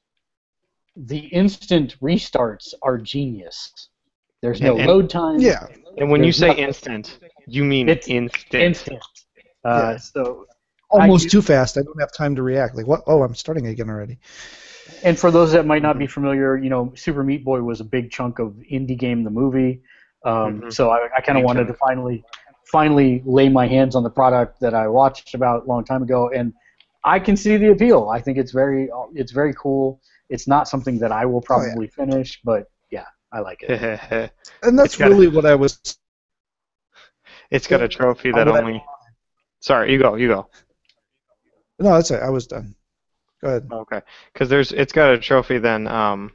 [0.95, 3.89] the instant restarts are genius.
[4.41, 5.39] There's no And- and- load time.
[5.39, 5.65] Yeah.
[5.97, 6.63] and when you say nothing.
[6.65, 8.53] instant, you mean It's instant.
[8.63, 8.99] instant.
[9.63, 9.97] Uh, Yeah.
[9.97, 10.45] So,
[10.91, 11.77] Almost I- too fast.
[11.77, 12.75] I don't have time to react.
[12.75, 13.01] Like what?
[13.07, 14.19] Oh, I'm starting again already.
[15.03, 17.83] and for those that might not be familiar, you know, Super Meat Boy was a
[17.83, 19.81] big chunk of indie game, the movie.
[20.25, 20.73] Um, Mhm.
[20.73, 21.69] So I, I kind of wanted chunk.
[21.79, 22.23] to finally,
[22.65, 26.29] finally lay my hands on the product that I watched about a long time ago,
[26.29, 26.53] and
[27.03, 28.09] I can see the appeal.
[28.09, 30.01] I think it's very, it's very cool.
[30.29, 31.65] It's not something that I will Oh, yeah.
[31.69, 33.69] probably finish, but yeah, I like it.
[34.63, 35.79] And that's It's got- really what I was.
[37.49, 38.83] it's got a trophy that only.
[39.61, 40.15] Sorry, you go.
[40.15, 40.47] You go.
[41.81, 42.21] No, that's it.
[42.21, 42.75] I was done.
[43.41, 43.67] Go ahead.
[43.71, 46.31] Okay, because there's it's got a trophy then um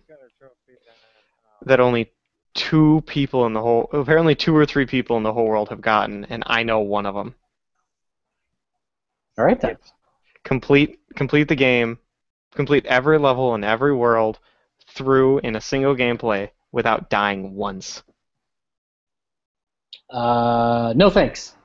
[1.63, 2.11] that only
[2.55, 5.81] two people in the whole apparently two or three people in the whole world have
[5.81, 7.35] gotten, and I know one of them.
[9.39, 9.77] All right then.
[10.45, 11.99] Complete complete the game,
[12.55, 14.41] complete every level in every world
[14.89, 18.03] through in a single gameplay without dying once.
[20.11, 21.56] Uh, no thanks.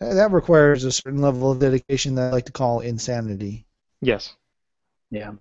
[0.00, 3.66] That requires a certain level of dedication that I like to call insanity.
[4.00, 4.34] Yes.
[5.10, 5.32] Yeah.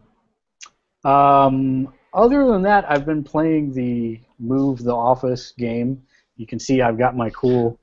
[1.03, 6.03] Um, other than that, I've been playing the Move the Office game.
[6.37, 7.79] You can see I've got my cool,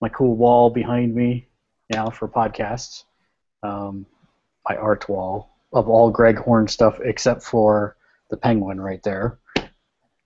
[0.00, 1.48] my cool wall behind me
[1.90, 3.04] now for podcasts.
[3.62, 4.06] Um,
[4.68, 7.96] my art wall of all Greg Horn stuff except for
[8.30, 9.38] the penguin right there.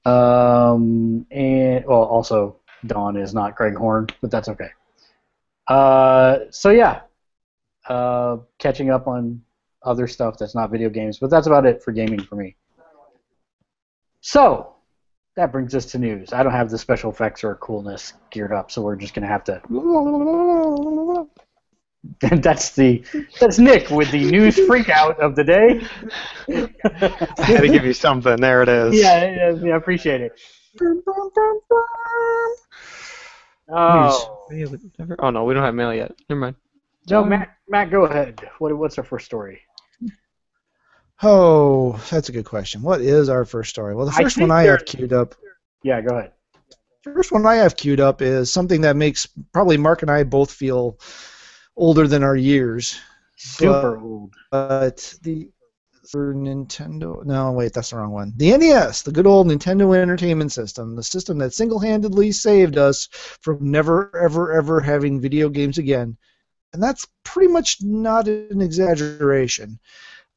[0.05, 4.71] Um, and well, also Dawn is not Greg Horn, but that's okay.
[5.69, 7.03] Uh, so yeah,
[7.89, 9.43] uh, catching up on
[9.83, 12.57] other stuff that's not video games, but that's about it for gaming for me.
[14.21, 14.75] So
[15.37, 16.33] that brings us to news.
[16.33, 19.45] I don't have the special effects or coolness geared up, so we're just gonna have
[19.45, 19.61] to.
[22.41, 23.05] that's the
[23.41, 25.81] that's Nick with the news freak out of the day.
[27.39, 28.37] I had to give you something.
[28.37, 28.95] There it is.
[28.95, 30.33] yeah, yeah, yeah, I appreciate it.
[33.69, 36.13] Oh, Oh, oh no, we don't have mail yet.
[36.29, 36.57] Never mind.
[37.09, 38.41] no, um, Matt, Matt, go ahead.
[38.59, 39.61] What, what's our first story?
[41.23, 42.83] Oh, that's a good question.
[42.83, 43.95] What is our first story?
[43.95, 45.35] Well, the first think one I have queued up.
[45.83, 46.33] Yeah, go ahead.
[47.03, 50.53] First one I have queued up is something that makes probably Mark and I both
[50.53, 50.99] feel
[51.77, 53.01] older than our years.
[53.37, 54.35] Super old.
[54.51, 55.51] But the
[56.09, 58.33] for Nintendo, no, wait, that's the wrong one.
[58.37, 63.09] The NES, the good old Nintendo Entertainment System, the system that single-handedly saved us
[63.41, 66.17] from never, ever, ever having video games again,
[66.73, 69.79] and that's pretty much not an exaggeration.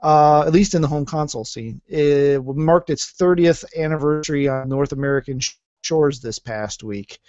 [0.01, 4.93] Uh, at least in the home console scene, it marked its 30th anniversary on North
[4.93, 5.41] American
[5.81, 7.19] shores this past week.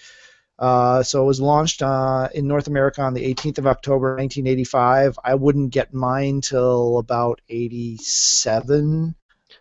[0.61, 5.19] Uh, so it was launched uh, in North America on the 18th of October, 1985.
[5.25, 9.15] I wouldn't get mine till about 87.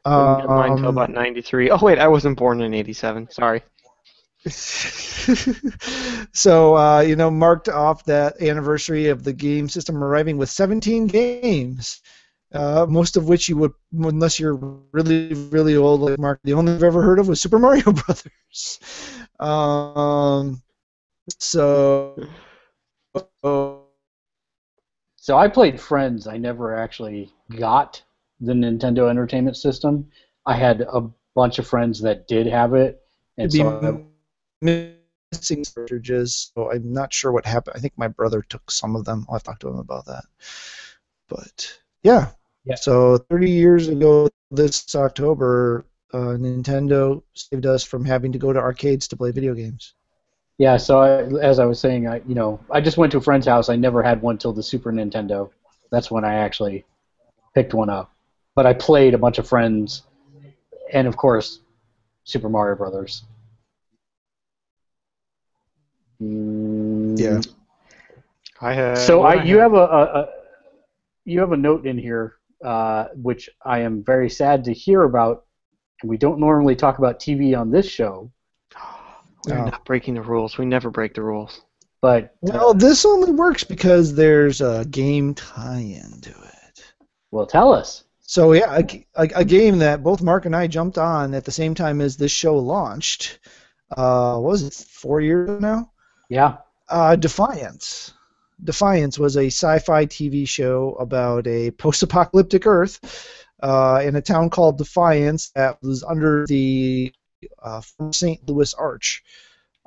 [0.06, 1.70] Didn't get mine till Um, about 93.
[1.72, 3.30] Oh wait, I wasn't born in 87.
[3.32, 3.64] Sorry.
[6.34, 11.08] so uh, you know, marked off that anniversary of the game system arriving with 17
[11.08, 12.02] games.
[12.52, 14.56] Uh, most of which you would, unless you're
[14.92, 18.80] really, really old like Mark, the only I've ever heard of was Super Mario Brothers.
[19.40, 20.62] Um,
[21.38, 22.16] so,
[23.44, 23.84] oh,
[25.18, 26.28] So I played Friends.
[26.28, 28.02] I never actually got
[28.40, 30.10] the Nintendo Entertainment System.
[30.46, 33.02] I had a bunch of friends that did have it,
[33.38, 34.08] and so
[34.62, 34.96] be
[35.32, 36.52] missing cartridges.
[36.56, 37.76] So I'm not sure what happened.
[37.76, 39.26] I think my brother took some of them.
[39.28, 40.24] I'll have to talk to him about that.
[41.28, 42.32] But yeah,
[42.66, 42.76] Yeah.
[42.76, 48.60] So 30 years ago this October, uh, Nintendo saved us from having to go to
[48.60, 49.94] arcades to play video games.
[50.60, 53.22] Yeah, so I, as I was saying, I you know I just went to a
[53.22, 53.70] friend's house.
[53.70, 55.50] I never had one till the Super Nintendo.
[55.90, 56.86] That's when I actually
[57.56, 58.12] picked one up.
[58.56, 60.04] But I played a bunch of friends,
[60.94, 61.62] and of course,
[62.26, 63.24] Super Mario Brothers.
[66.22, 67.42] Mm, Yeah.
[68.62, 68.98] I had.
[68.98, 69.72] So what I, you have?
[69.72, 70.30] have a, a, a
[71.24, 75.46] you have a note in here, uh, which I am very sad to hear about.
[76.02, 78.32] And we don't normally talk about TV on this show,
[79.48, 79.66] We're Oh.
[79.66, 80.58] not breaking the rules.
[80.58, 81.62] We never break the rules.
[82.02, 86.84] but Well, this only works because there's a game tie-in to it.
[87.32, 88.04] well, tell us.
[88.22, 91.52] So yeah, a, a, a game that both Mark and I jumped on at the
[91.52, 93.40] same time as this show launched.
[93.98, 95.92] Uh, what was it four years now?
[96.30, 96.58] Yeah.
[96.88, 98.14] Uh, Defiance.
[98.64, 103.00] Defiance was a sci-fi TV show about a post-apocalyptic Earth
[103.64, 107.12] uh, in a town called Defiance that was under the
[107.62, 108.48] uh, St.
[108.48, 109.24] Louis Arch,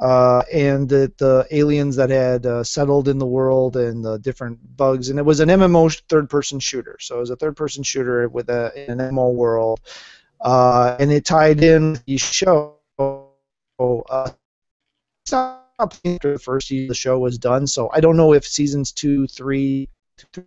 [0.00, 4.58] uh, and the, the aliens that had uh, settled in the world and the different
[4.76, 6.96] bugs, and it was an MMO third-person shooter.
[7.00, 9.80] So it was a third-person shooter with a, in an MMO world,
[10.40, 12.76] uh, and it tied in the show.
[12.98, 14.30] Uh,
[15.78, 19.26] after the first season the show was done, so I don't know if seasons two,
[19.26, 20.44] three, two,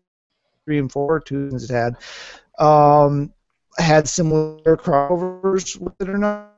[0.65, 1.95] three and four, two seasons it had,
[2.59, 3.33] um,
[3.77, 6.54] had similar crossovers with it or not.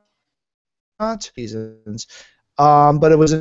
[1.20, 2.06] Seasons,
[2.58, 3.34] um, but it was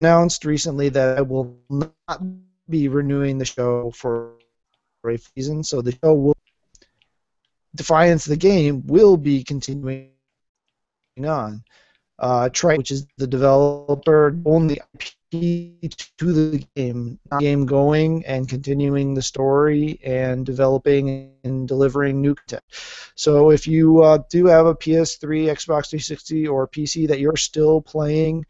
[0.00, 2.22] announced recently that I will not
[2.68, 4.34] be renewing the show for
[5.06, 6.36] a season, so the show will
[7.74, 10.10] Defiance the game will be continuing
[11.24, 11.64] on.
[12.18, 19.14] Uh, which is the developer, own the IP to the game, game going and continuing
[19.14, 22.62] the story and developing and delivering new content.
[23.14, 27.80] So if you uh, do have a PS3, Xbox 360, or PC that you're still
[27.80, 28.44] playing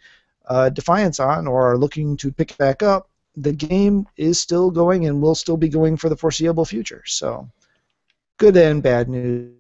[0.47, 5.07] uh, Defiance on or are looking to pick back up, the game is still going
[5.07, 7.03] and will still be going for the foreseeable future.
[7.07, 7.49] So
[8.39, 9.55] good and bad news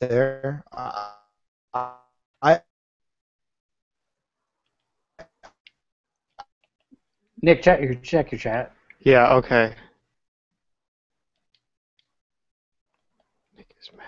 [0.00, 0.64] there.
[0.72, 1.92] Uh,
[7.42, 8.72] Nick, check your check your chat.
[9.00, 9.34] Yeah.
[9.36, 9.74] Okay.
[13.56, 14.06] Nick is mad.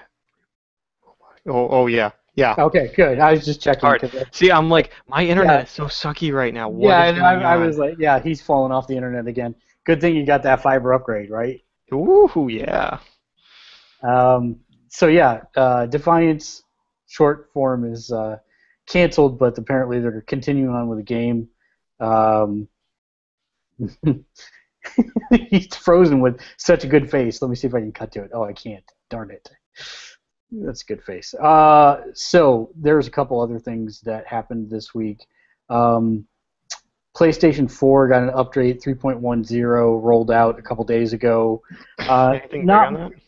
[1.46, 2.54] Oh, oh yeah, yeah.
[2.58, 3.18] Okay, good.
[3.18, 3.80] I was just checking.
[3.80, 4.00] Hard.
[4.02, 5.62] 'cause I- See, I'm like, my internet Yeah.
[5.62, 6.68] is so sucky right now.
[6.68, 9.26] What yeah, is and going I, I was like, yeah, he's falling off the internet
[9.26, 9.54] again.
[9.84, 11.60] Good thing you got that fiber upgrade, right?
[11.92, 12.98] Ooh, yeah.
[14.02, 16.62] Um, so yeah, uh, Defiance
[17.08, 18.38] short form is uh,
[18.86, 21.48] canceled, but apparently they're continuing on with the game.
[22.00, 22.68] Um,
[25.48, 27.40] he's frozen with such a good face.
[27.40, 28.30] Let me see if I can cut to it.
[28.34, 28.84] Oh, I can't.
[29.10, 29.50] Darn it.
[30.50, 31.34] That's a good face.
[31.34, 35.26] Uh, so there's a couple other things that happened this week.
[35.70, 36.26] Um,
[37.16, 41.62] PlayStation 4 got an update 3.10 rolled out a couple days ago.
[41.98, 43.18] Uh, Anything not, big on that?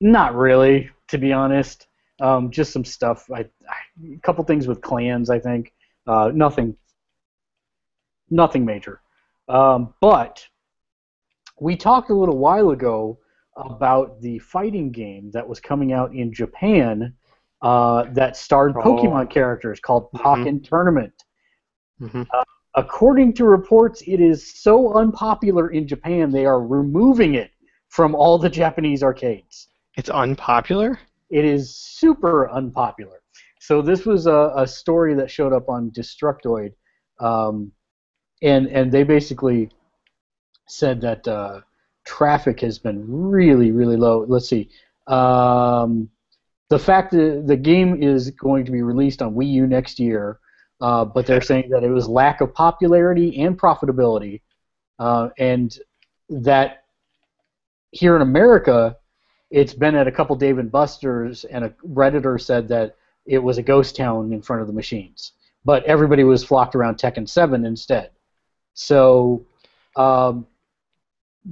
[0.00, 1.86] not really, to be honest.
[2.20, 3.30] Um, just some stuff.
[3.30, 5.72] I, I, a couple things with clans, I think.
[6.06, 6.76] Uh, nothing.
[8.30, 9.00] Nothing major.
[9.48, 10.46] Um, but
[11.60, 13.18] we talked a little while ago
[13.56, 17.14] about the fighting game that was coming out in Japan
[17.62, 18.80] uh, that starred Oh.
[18.82, 21.24] Pokemon characters called Pokken Tournament.
[21.98, 22.22] hmm
[22.78, 27.50] According to reports, it is so unpopular in Japan they are removing it
[27.88, 29.68] from all the Japanese arcades.
[29.96, 30.98] It's unpopular.
[31.30, 33.22] It is super unpopular.
[33.60, 36.72] So this was a, a story that showed up on Destructoid,
[37.18, 37.72] um,
[38.42, 39.70] and and they basically
[40.68, 41.60] said that uh,
[42.04, 44.24] traffic has been really really low.
[44.28, 44.70] Let's see.
[45.06, 46.10] Um,
[46.68, 50.40] the fact that the game is going to be released on Wii U next year,
[50.80, 54.40] uh, but they're saying that it was lack of popularity and profitability,
[54.98, 55.78] uh, and
[56.28, 56.84] that
[57.92, 58.96] here in America,
[59.50, 63.58] it's been at a couple Dave and Buster's, and a redditor said that it was
[63.58, 65.32] a ghost town in front of the machines,
[65.64, 68.10] but everybody was flocked around Tekken 7 instead.
[68.76, 69.44] So,
[69.96, 70.46] um,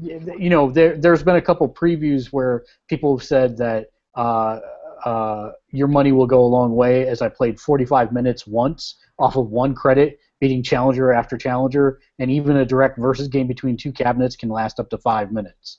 [0.00, 4.60] you know, there there's been a couple previews where people have said that uh,
[5.04, 7.08] uh, your money will go a long way.
[7.08, 12.30] As I played 45 minutes once off of one credit, beating challenger after challenger, and
[12.30, 15.78] even a direct versus game between two cabinets can last up to five minutes.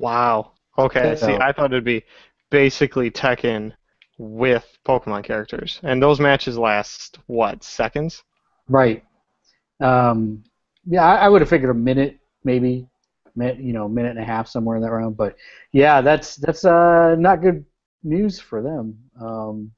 [0.00, 0.52] Wow.
[0.76, 1.14] Okay.
[1.16, 2.04] So- See, I thought it'd be
[2.50, 3.72] basically Tekken
[4.16, 8.24] with Pokemon characters, and those matches last what seconds?
[8.68, 9.04] Right.
[9.80, 10.44] Um,
[10.86, 12.86] yeah, I, I would have figured a minute, maybe.
[13.38, 15.16] minute, you know, minute and a half somewhere in that round.
[15.16, 15.36] But
[15.72, 17.64] yeah, that's that's uh, not good
[18.02, 18.98] news for them.
[19.20, 19.72] Um,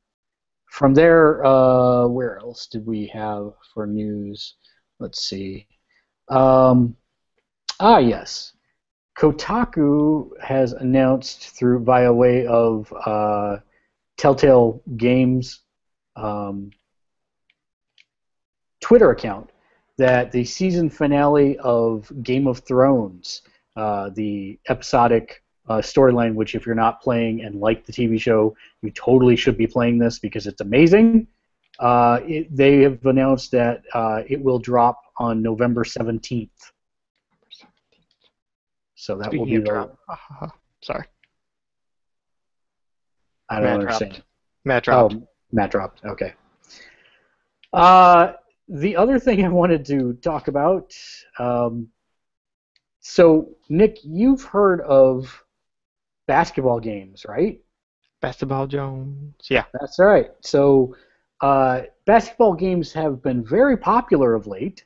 [0.66, 4.54] from there, uh, where else did we have for news?
[4.98, 5.66] Let's see.
[6.28, 6.96] Um,
[7.80, 8.52] ah, yes.
[9.18, 13.58] Kotaku has announced through via way of uh,
[14.16, 15.60] Telltale Games
[16.16, 16.70] um,
[18.80, 19.50] Twitter account
[20.00, 23.42] that the season finale of Game of Thrones,
[23.76, 28.56] uh, the episodic uh, storyline, which if you're not playing and like the TV show,
[28.80, 31.26] you totally should be playing this because it's amazing.
[31.78, 36.48] Uh, it, they have announced that uh, it will drop on November 17th.
[38.94, 39.64] So that Speaking will be the.
[39.64, 39.98] drop.
[40.08, 40.48] Uh,
[40.82, 41.04] sorry.
[43.50, 44.12] I don't Matt understand.
[44.12, 44.26] dropped.
[44.64, 45.14] Matt dropped.
[45.14, 46.04] Oh, Matt dropped.
[46.06, 46.32] Okay.
[47.74, 48.32] Uh,
[48.70, 50.94] the other thing I wanted to talk about.
[51.38, 51.88] Um,
[53.00, 55.44] so, Nick, you've heard of
[56.26, 57.60] basketball games, right?
[58.20, 59.34] Basketball Jones.
[59.48, 59.64] Yeah.
[59.72, 60.30] That's right.
[60.42, 60.94] So,
[61.40, 64.84] uh, basketball games have been very popular of late,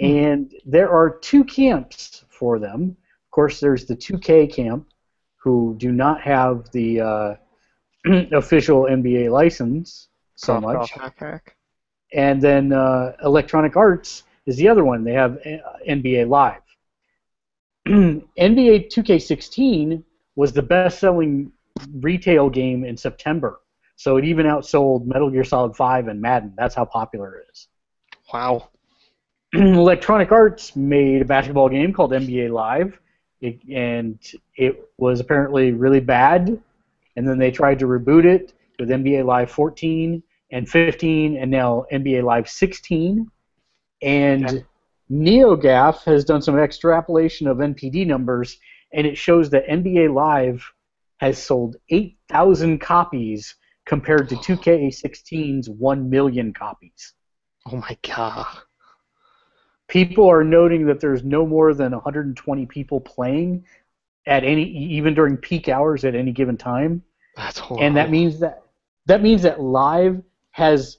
[0.00, 2.96] and there are two camps for them.
[3.26, 4.88] Of course, there's the 2K camp,
[5.36, 7.34] who do not have the uh,
[8.32, 10.90] official NBA license so much.
[10.90, 11.56] cough, hack, hack.
[12.12, 15.04] And then uh, Electronic Arts is the other one.
[15.04, 16.62] They have uh, NBA Live.
[17.88, 20.02] NBA 2K16
[20.36, 21.52] was the best-selling
[22.00, 23.60] retail game in September,
[23.96, 26.54] so it even outsold Metal Gear Solid 5 and Madden.
[26.56, 27.68] That's how popular it is.
[28.32, 28.68] Wow.
[29.54, 32.98] Electronic Arts made a basketball game called NBA Live,
[33.40, 34.18] it, and
[34.56, 36.60] it was apparently really bad.
[37.16, 41.84] And then they tried to reboot it with NBA Live 14 and 15, and now
[41.92, 43.30] NBA Live 16.
[44.02, 44.64] And Okay.
[45.10, 48.58] NeoGAF has done some extrapolation of NPD numbers,
[48.92, 50.62] and it shows that NBA Live
[51.18, 53.54] has sold 8,000 copies
[53.86, 57.14] compared to 2K16's 1 million copies
[57.66, 58.46] Oh my god.
[59.88, 63.64] people are noting that there's no more than 120 people playing
[64.26, 67.02] at any even during peak hours at any given time
[67.36, 67.86] That's horrible.
[67.86, 68.62] and that means that
[69.06, 70.22] that means that live
[70.58, 70.98] has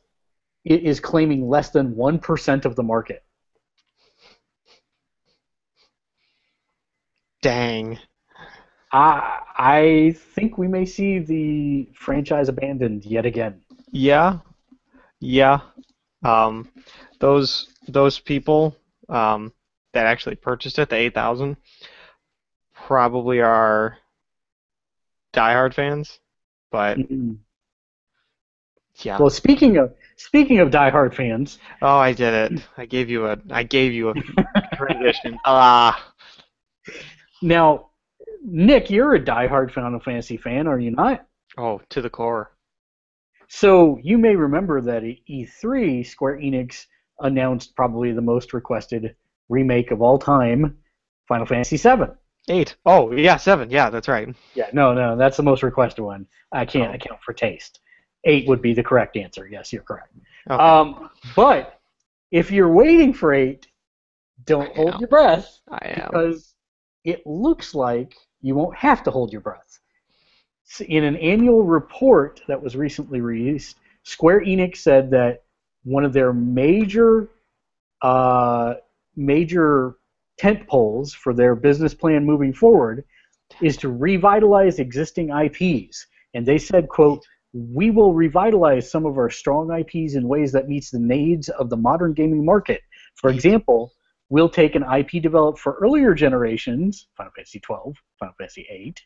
[0.65, 3.23] is claiming less than 1% of the market
[7.41, 7.97] Dang.
[8.91, 14.39] i i think we may see the franchise abandoned yet again Yeah.
[15.19, 15.59] Yeah.
[16.23, 16.69] Um,
[17.19, 18.75] those those people
[19.09, 19.51] um,
[19.93, 21.57] that actually purchased it, the eight thousand,
[22.73, 23.97] probably are
[25.33, 26.19] diehard fans.
[26.71, 27.37] But Mhm.
[28.99, 29.17] Yeah.
[29.17, 32.61] well speaking of speaking of diehard fans Oh, I did it.
[32.77, 33.37] I gave you a.
[33.49, 34.13] I gave you a
[34.75, 35.37] transition.
[35.45, 36.13] Ah.
[37.41, 37.89] now
[38.43, 41.25] nick you're a diehard final fantasy fan are you not
[41.57, 42.51] oh, to the core.
[43.47, 46.85] So you may remember that at E3, Square Enix
[47.19, 49.15] announced probably the most requested
[49.49, 50.77] remake of all time,
[51.27, 52.13] Final Fantasy VII.
[52.47, 52.75] Eight.
[52.85, 53.71] Oh, yeah, seven.
[53.71, 54.33] Yeah, that's right.
[54.53, 56.27] Yeah, no, no, that's the most requested one.
[56.51, 56.95] I can't Oh.
[56.95, 57.79] account for taste.
[58.25, 59.47] Eight would be the correct answer.
[59.47, 60.13] Yes, you're correct.
[60.49, 60.61] Okay.
[60.61, 61.79] Um, but
[62.31, 63.67] if you're waiting for eight,
[64.45, 64.99] don't I hold am.
[64.99, 66.07] your breath I am.
[66.07, 66.55] because
[67.03, 69.79] it looks like you won't have to hold your breath.
[70.87, 75.43] In an annual report that was recently released, Square Enix said that
[75.83, 77.29] one of their major
[78.01, 78.75] uh,
[79.15, 79.95] major
[80.37, 83.03] tent poles for their business plan moving forward
[83.61, 86.07] is to revitalize existing IPs.
[86.33, 90.67] And they said, quote, we will revitalize some of our strong IPs in ways that
[90.67, 92.81] meets the needs of the modern gaming market.
[93.15, 93.91] For example,
[94.29, 99.01] we'll take an IP developed for earlier generations, Final Fantasy 12, Final Fantasy 8,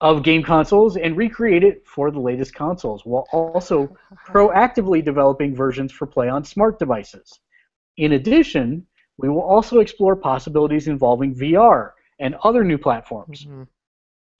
[0.00, 3.96] of game consoles and recreate it for the latest consoles, while also
[4.26, 7.40] proactively developing versions for play on smart devices.
[7.96, 8.86] In addition,
[9.16, 13.46] we will also explore possibilities involving VR and other new platforms.
[13.46, 13.66] Mhm.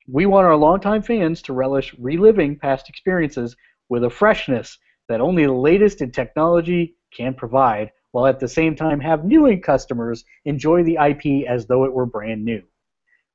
[0.06, 3.56] We want our longtime fans to relish reliving past experiences
[3.88, 4.78] with a freshness
[5.08, 9.58] that only the latest in technology can provide, while at the same time have new
[9.60, 12.62] customers enjoy the IP as though it were brand new.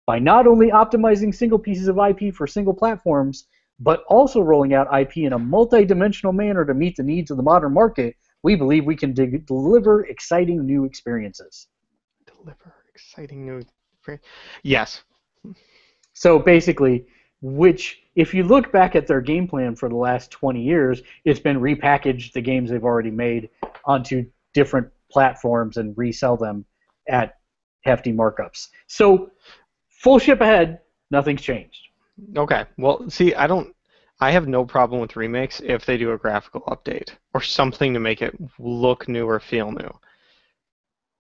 [0.06, 3.48] By not only optimizing single pieces of IP for single platforms,
[3.80, 7.44] but also rolling out IP in a multi-dimensional manner to meet the needs of the
[7.44, 11.68] modern market, we believe we can de- deliver exciting new experiences.
[12.26, 13.58] Deliver exciting new.
[13.58, 14.30] experiences.
[14.64, 15.04] Yes.
[16.20, 17.06] So basically,
[17.42, 21.40] which if you look back at their game plan for the last 20 years, it's
[21.40, 23.50] been repackaged the games they've already made
[23.86, 26.66] onto different platforms and resell them
[27.08, 27.38] at
[27.86, 28.68] hefty markups.
[28.88, 29.32] So
[29.88, 31.80] full ship ahead, nothing's changed.
[32.36, 32.66] Okay.
[32.78, 33.74] Well, see, I don't.
[34.20, 38.02] I have no problem with remakes if they do a graphical update or something to
[38.02, 39.98] make it look new or feel new.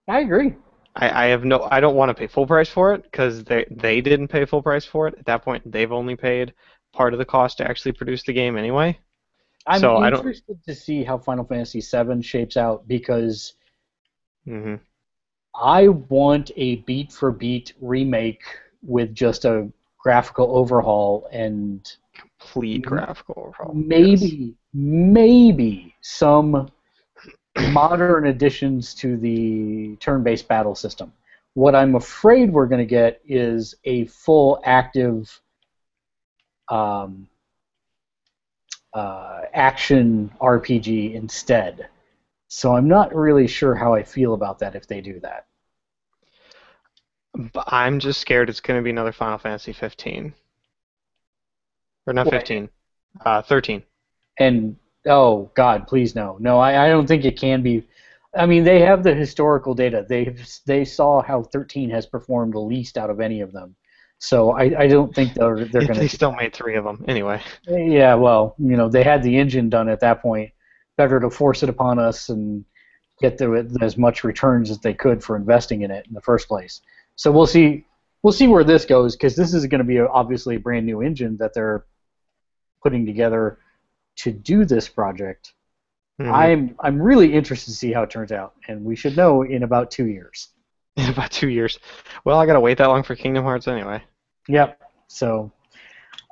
[0.10, 0.56] I agree.
[0.95, 1.67] I, I have no.
[1.71, 4.61] I don't want to pay full price for it because they they didn't pay full
[4.61, 5.15] price for it.
[5.19, 6.53] At that point, they've only paid
[6.93, 8.99] part of the cost to actually produce the game anyway.
[9.65, 13.53] I'm So, interested to see how Final Fantasy VII shapes out because
[14.45, 14.79] hmm
[15.61, 18.41] I want a beat for beat remake
[18.81, 23.83] with just a graphical overhaul and Complete graphical overhaul.
[23.89, 26.69] maybe maybe some
[27.60, 31.14] modern additions to the turn-based battle system.
[31.53, 35.41] What I'm afraid we're going to get is a full active
[36.70, 37.28] um,
[38.93, 41.88] uh, action RPG instead.
[42.47, 45.45] So I'm not really sure how I feel about that if they do that.
[47.53, 50.34] But I'm just scared it's going to be another Final Fantasy 15.
[52.07, 52.70] Or not 15.
[53.24, 53.84] Uh, 13.
[54.39, 56.60] And oh God, please no, no.
[56.60, 57.88] I, I don't think it can be.
[58.36, 60.06] I mean, they have the historical data.
[60.08, 60.36] They
[60.66, 63.76] they saw how 13 has performed the least out of any of them.
[64.20, 67.04] So I, I don't think they're they're going they still made three of them.
[67.08, 67.41] Anyway.
[67.68, 70.52] Yeah, well, you know, they had the engine done at that point.
[70.97, 72.66] Better to force it upon us and
[73.22, 76.47] get the, as much returns as they could for investing in it in the first
[76.47, 76.82] place.
[77.16, 77.86] So we'll see.
[78.22, 80.86] We'll see where this goes because this is going to be a, obviously a brand
[80.86, 81.86] new engine that they're
[82.84, 83.60] putting together
[84.18, 85.53] to do this project.
[86.20, 86.32] Mhm.
[86.32, 89.64] I'm I'm really interested to see how it turns out, and we should know in
[89.64, 90.49] about two years.
[90.97, 91.80] In about two years.
[92.26, 94.03] Well, I got to wait that long for Kingdom Hearts anyway.
[94.49, 94.82] Yep.
[95.07, 95.49] So,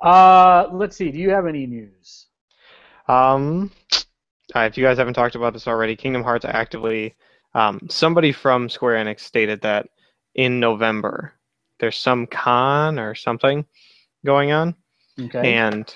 [0.02, 1.10] uh, let's see.
[1.10, 2.26] Do you have any news?
[3.06, 3.70] Um,
[4.54, 7.14] uh, if you guys haven't talked about this already, Kingdom Hearts actively.
[7.54, 9.88] Um, somebody from Square Enix stated that
[10.34, 11.32] in November
[11.80, 13.64] there's some con or something
[14.26, 14.74] going on,
[15.18, 15.54] Okay.
[15.54, 15.94] and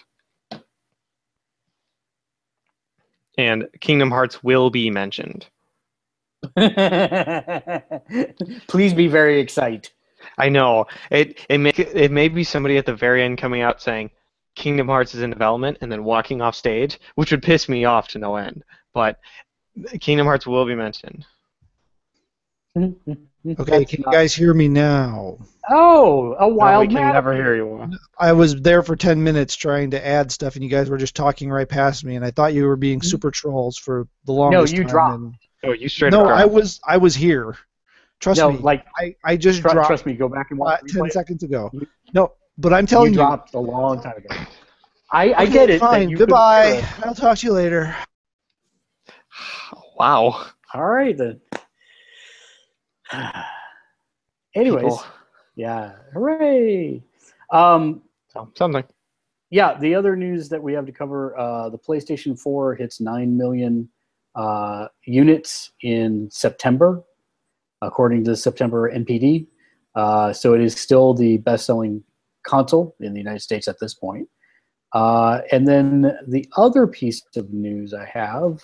[3.38, 5.46] and Kingdom Hearts will be mentioned.
[8.66, 9.90] Please be very excited.
[10.38, 11.38] I know it.
[11.48, 14.10] It may it may be somebody at the very end coming out saying
[14.54, 18.08] Kingdom Hearts is in development and then walking off stage, which would piss me off
[18.08, 18.64] to no end.
[18.92, 19.18] But
[20.00, 21.26] Kingdom Hearts will be mentioned.
[23.44, 25.36] Okay, That's can you guys hear me now?
[25.68, 27.12] Oh, a No, wild we can man.
[27.12, 27.90] never hear you.
[28.18, 31.16] I was there for 10 minutes trying to add stuff, and you guys were just
[31.16, 34.74] talking right past me, and I thought you were being super trolls for the longest
[34.74, 34.82] Mm-hmm.
[34.82, 34.92] you time.
[34.92, 35.14] dropped.
[35.22, 35.34] and-
[35.64, 36.38] Oh, you straight No, up.
[36.38, 37.56] I was I was here.
[38.20, 38.58] Trust No, me.
[38.58, 40.14] like I, I just tr- dropped trust me.
[40.14, 40.80] Go back and uh, watch.
[40.82, 41.70] the 10 seconds ago.
[41.72, 43.26] You- No, but I'm telling you you.
[43.26, 44.34] dropped a long time ago.
[45.12, 45.78] I, I Okay, get it.
[45.80, 46.08] Fine.
[46.10, 46.72] you Goodbye.
[46.74, 46.88] hear us.
[47.04, 47.94] I'll talk to you later.
[49.98, 50.46] wow.
[50.74, 51.40] All right then.
[54.54, 55.04] Anyways, People.
[55.56, 57.02] yeah, hooray!
[57.50, 58.84] Um, So, something.
[59.50, 63.36] yeah, the other news that we have to cover: uh, the PlayStation 4 hits nine
[63.36, 63.88] million
[64.34, 67.02] uh, units in September,
[67.82, 69.46] according to the September NPD.
[69.94, 72.02] Uh, so it is still the best-selling
[72.44, 74.26] console in the United States at this point.
[74.94, 78.62] Uh, and then the other piece of news I have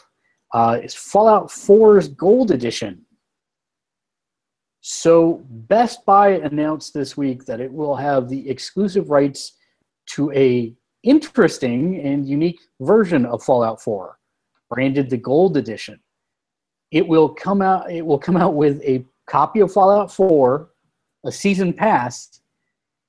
[0.54, 3.04] uh, is Fallout 4's Gold Edition.
[4.90, 9.52] So Best Buy announced this week that it will have the exclusive rights
[10.14, 14.18] to a interesting and unique version of Fallout 4,
[14.70, 16.00] branded the Gold Edition.
[16.90, 17.92] It will come out.
[17.92, 20.70] It will come out with a copy of Fallout 4,
[21.26, 22.40] a season pass,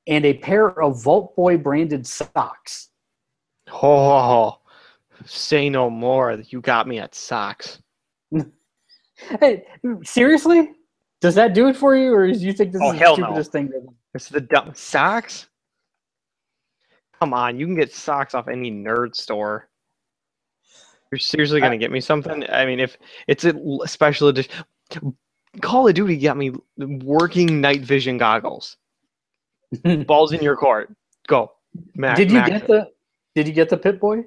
[0.06, 2.90] and a pair of Vault Boy branded socks.
[3.72, 4.60] Oh,
[5.26, 6.44] say no more.
[6.50, 7.82] You got me at socks.
[9.42, 9.66] Hey,
[10.06, 10.72] seriously?
[11.22, 13.18] Does that do it for you, or do you think this Oh, is the hell
[13.18, 13.26] no.
[13.26, 13.72] stupidest thing?
[13.76, 13.86] ever?
[14.14, 15.48] It's the dumb socks.
[17.20, 19.68] Come on, you can get socks off any nerd store.
[21.12, 22.46] You're seriously gonna get me something?
[22.50, 22.98] I mean, if
[23.28, 23.54] it's a
[23.86, 24.52] special edition,
[25.62, 28.78] Call of Duty got me working night vision goggles.
[30.08, 30.96] Balls in your court.
[31.28, 31.52] Go.
[31.96, 32.90] Mac, did you Mac- get the?
[33.36, 34.26] Did you get the Pip-Boy?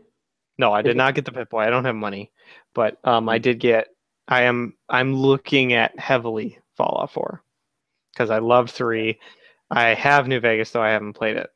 [0.59, 1.61] No, I Did did not get the Pip-Boy.
[1.63, 2.31] I don't have money,
[2.75, 3.89] but um, I did get.
[4.29, 4.75] I am.
[4.89, 7.41] I'm looking at heavily Fallout 4
[8.13, 9.19] because I love three.
[9.71, 11.49] I have New Vegas though I haven't played it.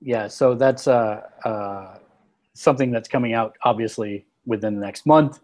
[0.00, 1.98] Yeah, so that's uh, uh,
[2.54, 5.40] something that's coming out obviously within the next month.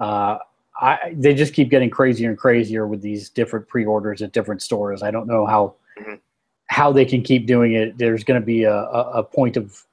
[0.00, 0.38] Uh,
[0.80, 5.02] I, they just keep getting crazier and crazier with these different pre-orders at different stores.
[5.02, 6.20] I don't know how Mhm.
[6.66, 7.98] how they can keep doing it.
[7.98, 9.84] There's going to be a, a, a point of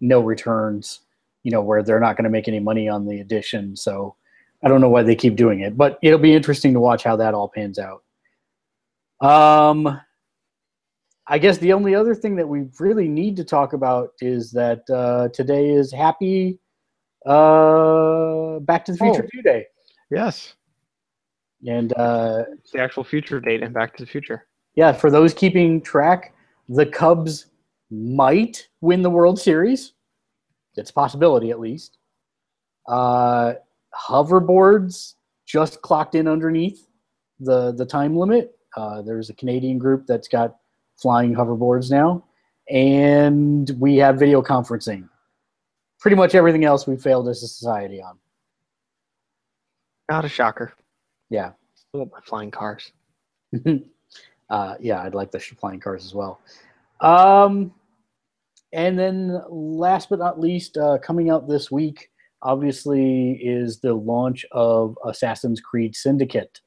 [0.00, 1.00] no returns,
[1.44, 3.76] you know, where they're not going to make any money on the edition.
[3.76, 4.16] So
[4.62, 7.16] I don't know why they keep doing it, but it'll be interesting to watch how
[7.16, 8.02] that all pans out.
[9.20, 10.00] Um,
[11.26, 14.88] I guess the only other thing that we really need to talk about is that
[14.90, 16.58] uh, today is Happy
[17.26, 19.28] uh, Back to the Future Oh.
[19.36, 19.66] 2 Day.
[20.10, 20.54] Yes.
[21.66, 24.46] And uh, It's the actual future date in Back to the Future.
[24.74, 26.34] yeah, for those keeping track,
[26.68, 27.46] the Cubs
[27.90, 29.92] might win the World Series.
[30.76, 31.96] It's a possibility, at least.
[32.86, 33.54] Uh,
[34.08, 35.14] hoverboards
[35.46, 36.88] just clocked in underneath
[37.40, 38.56] the the time limit.
[38.76, 40.56] Uh, there's a Canadian group that's got
[40.96, 42.24] flying hoverboards now,
[42.70, 45.08] and we have video conferencing.
[46.00, 48.18] Pretty much everything else we failed as a society on.
[50.10, 50.74] Not a shocker.
[51.30, 51.52] Yeah.
[51.74, 52.92] Still my flying cars.
[54.50, 56.40] uh, yeah, I'd like the flying cars as well.
[57.00, 57.72] Um,
[58.72, 62.10] and then last but not least, uh, coming out this week,
[62.44, 66.60] obviously, is the launch of Assassin's Creed Syndicate.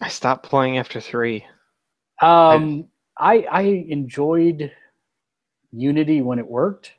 [0.00, 1.44] I stopped playing after three.
[2.20, 4.72] Um, I I enjoyed
[5.72, 6.92] Unity when it worked,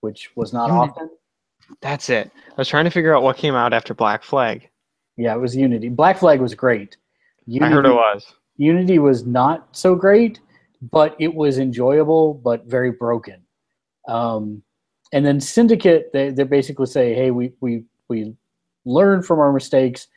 [0.00, 0.92] which was not Unity.
[0.92, 1.10] often.
[1.80, 2.30] That's it.
[2.50, 4.68] I was trying to figure out what came out after Black Flag.
[5.16, 5.88] Yeah, it was Unity.
[5.88, 6.96] Black Flag was great.
[7.46, 8.32] Unity, I heard it was.
[8.56, 10.40] Unity was not so great,
[10.92, 13.42] but it was enjoyable, but very broken.
[14.08, 14.62] Um,
[15.12, 18.34] and then Syndicate, they, they basically say, hey, we, we, we
[18.84, 20.08] learned from our mistakes.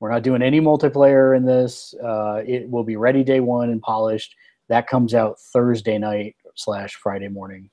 [0.00, 1.94] We're not doing any multiplayer in this.
[2.02, 4.34] Uh, it will be ready day one and polished.
[4.68, 7.70] That comes out Thursday night slash Friday morning,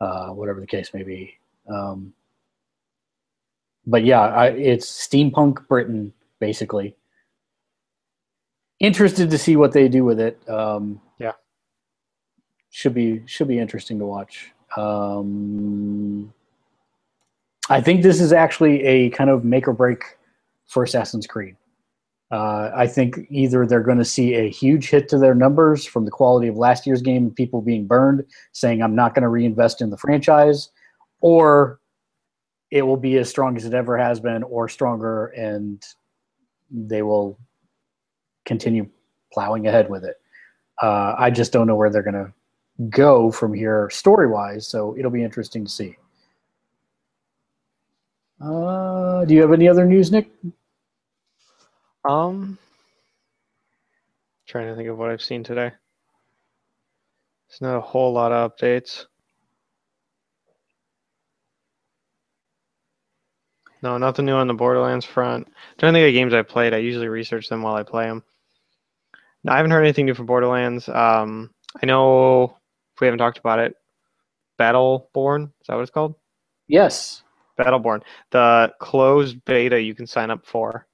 [0.00, 1.36] uh, whatever the case may be.
[1.68, 2.12] Um,
[3.86, 6.94] but yeah, I, it's steampunk Britain, basically
[8.78, 10.38] interested to see what they do with it.
[10.48, 11.32] Um, Yeah.
[12.70, 14.52] should be should be interesting to watch.
[14.76, 16.32] Um,
[17.68, 20.02] I think this is actually a kind of make or break
[20.66, 21.56] for Assassin's Creed.
[22.30, 26.04] Uh, I think either they're going to see a huge hit to their numbers from
[26.04, 29.28] the quality of last year's game and people being burned, saying I'm not going to
[29.28, 30.70] reinvest in the franchise,
[31.20, 31.80] or
[32.72, 35.84] it will be as strong as it ever has been, or stronger, and
[36.70, 37.38] they will
[38.44, 38.88] continue
[39.32, 40.16] plowing ahead with it.
[40.82, 42.32] Uh, I just don't know where they're going to
[42.90, 45.96] go from here story wise, so it'll be interesting to see.
[48.40, 50.28] Uh, do you have any other news, Nick?
[52.04, 52.58] Um,
[54.46, 55.72] trying to think of what I've seen today.
[57.48, 59.06] It's not a whole lot of updates.
[63.82, 65.48] No, nothing new on the Borderlands front.
[65.78, 66.74] trying to think of games I played.
[66.74, 68.22] I usually research them while I play them.
[69.44, 70.88] No, I haven't heard anything new from Borderlands.
[70.88, 71.50] Um,
[71.82, 72.56] I know
[72.96, 73.74] if we haven't talked about it,
[74.58, 75.44] Battleborn.
[75.44, 76.14] Is that what it's called?
[76.66, 77.22] Yes.
[77.58, 80.86] Battleborn, the closed beta you can sign up for.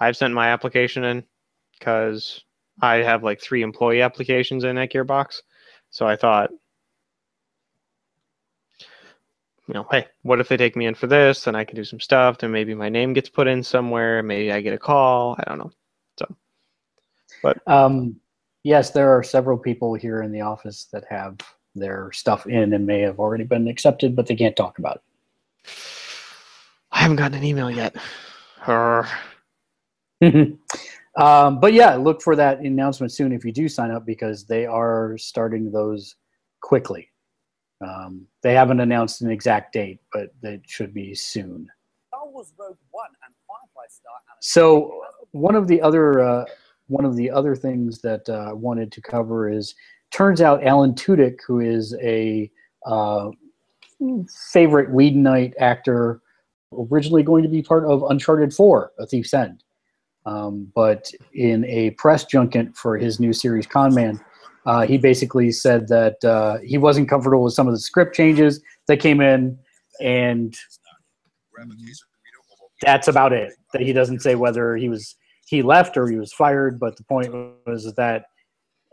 [0.00, 1.24] I've sent my application in
[1.78, 2.42] because
[2.80, 5.42] I have like three employee applications in at Gearbox.
[5.90, 6.50] So I thought,
[9.68, 11.44] you know, hey, what if they take me in for this?
[11.44, 12.38] Then I can do some stuff.
[12.38, 14.22] Then maybe my name gets put in somewhere.
[14.22, 15.36] Maybe I get a call.
[15.38, 15.72] I don't know.
[16.18, 16.34] So,
[17.42, 18.16] but um,
[18.64, 21.36] yes, there are several people here in the office that have
[21.74, 25.02] their stuff in and may have already been accepted, but they can't talk about it.
[26.92, 27.96] I haven't gotten an email yet.
[28.66, 29.08] Arr.
[30.22, 34.66] um, but yeah, look for that announcement soon if you do sign up because they
[34.66, 36.16] are starting those
[36.60, 37.08] quickly.
[37.80, 41.68] Um, they haven't announced an exact date, but it should be soon.
[42.08, 44.12] Star Wars Rogue One and Firefly Star.
[44.28, 45.02] and- So
[45.32, 46.44] one of the other uh,
[46.88, 49.74] one of the other things that uh, I wanted to cover is
[50.10, 52.50] turns out Alan Tudyk, who is a
[52.86, 53.30] uh,
[54.52, 56.20] favorite Whedonite actor,
[56.72, 59.62] originally going to be part of Uncharted 4: A Thief's End,
[60.26, 64.20] um, but in a press junket for his new series Con Man.
[64.64, 68.60] Uh, he basically said that uh, he wasn't comfortable with some of the script changes
[68.86, 69.58] that came in,
[70.00, 70.56] and
[72.80, 73.54] that's about it.
[73.72, 75.16] That he doesn't say whether he was
[75.52, 77.30] he left or he was fired, but the point
[77.66, 78.24] was that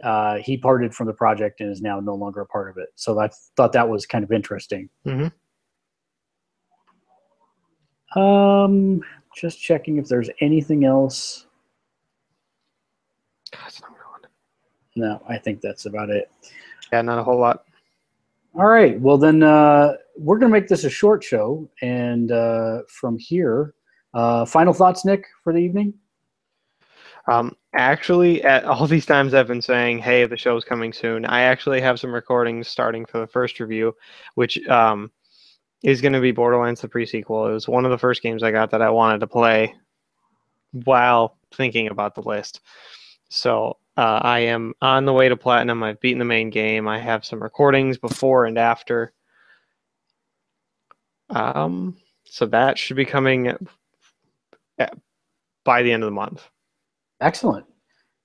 [0.03, 2.89] uh, he parted from the project and is now no longer a part of it.
[2.95, 4.89] So I thought that was kind of interesting.
[5.05, 5.31] Mhm.
[8.13, 9.01] Um,
[9.33, 11.47] just checking if there's anything else.
[13.53, 13.79] Not.
[14.97, 16.29] No, I think that's about it.
[16.91, 17.63] Yeah, not a whole lot.
[18.53, 18.99] All right.
[18.99, 21.69] Well, then uh, we're going to make this a short show.
[21.81, 23.75] And uh, from here,
[24.13, 25.93] uh, final thoughts, Nick, for the evening?
[27.27, 31.41] Um, actually, at all these times I've been saying, "Hey, the show's coming soon." I
[31.41, 33.95] actually have some recordings starting for the first review,
[34.35, 35.11] which um,
[35.83, 37.47] is going to be Borderlands the pre-sequel.
[37.47, 39.75] It was one of the first games I got that I wanted to play
[40.71, 42.61] while thinking about the list.
[43.29, 45.83] So uh, I am on the way to platinum.
[45.83, 46.87] I've beaten the main game.
[46.87, 49.13] I have some recordings before and after.
[51.29, 53.55] Um, so that should be coming
[54.77, 54.97] at,
[55.63, 56.47] by the end of the month.
[57.21, 57.65] Excellent.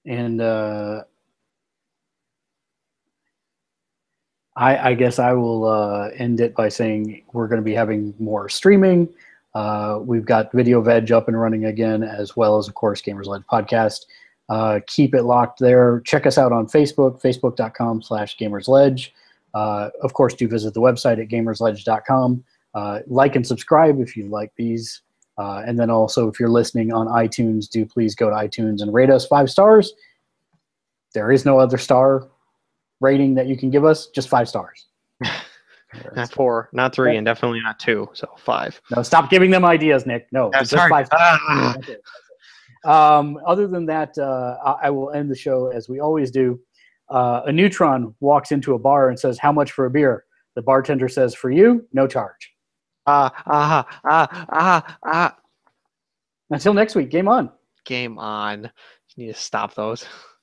[0.07, 1.03] And uh,
[4.57, 8.15] I, I guess I will uh, end it by saying we're going to be having
[8.19, 9.09] more streaming.
[9.55, 13.45] Uh, we've got Video Veg up and running again, as well as, of course, Gamersledge
[13.51, 14.07] Podcast.
[14.49, 16.01] Uh, keep it locked there.
[16.01, 19.11] Check us out on Facebook, facebook.com slash gamersledge.
[19.55, 22.45] Uh, of course, do visit the website at gamersledge.com.
[22.75, 25.03] Uh, like and subscribe if you like these.
[25.37, 28.93] Uh, and then also, if you're listening on iTunes, do please go to iTunes and
[28.95, 29.93] rate us five stars.
[31.13, 32.29] There is no other star
[33.01, 34.87] rating that you can give us, just five stars.
[36.17, 38.09] Not four, not three, and definitely not two.
[38.15, 38.81] So five.
[38.95, 40.27] No, stop giving them ideas, Nick.
[40.33, 41.09] No, Yeah, just five.
[41.13, 41.75] Ah.
[41.77, 42.01] That's it, that's
[42.85, 42.91] it.
[42.91, 46.61] Um, other than that, uh, I, I will end the show as we always do.
[47.11, 50.25] Uh, a neutron walks into a bar and says, "How much for a beer?"
[50.55, 52.54] The bartender says, "For you, no charge."
[53.07, 55.37] Ah, ah, ah, ah, ah.
[56.51, 57.51] Until next week, game on.
[57.85, 58.71] Game on.
[59.17, 60.07] You need to stop those.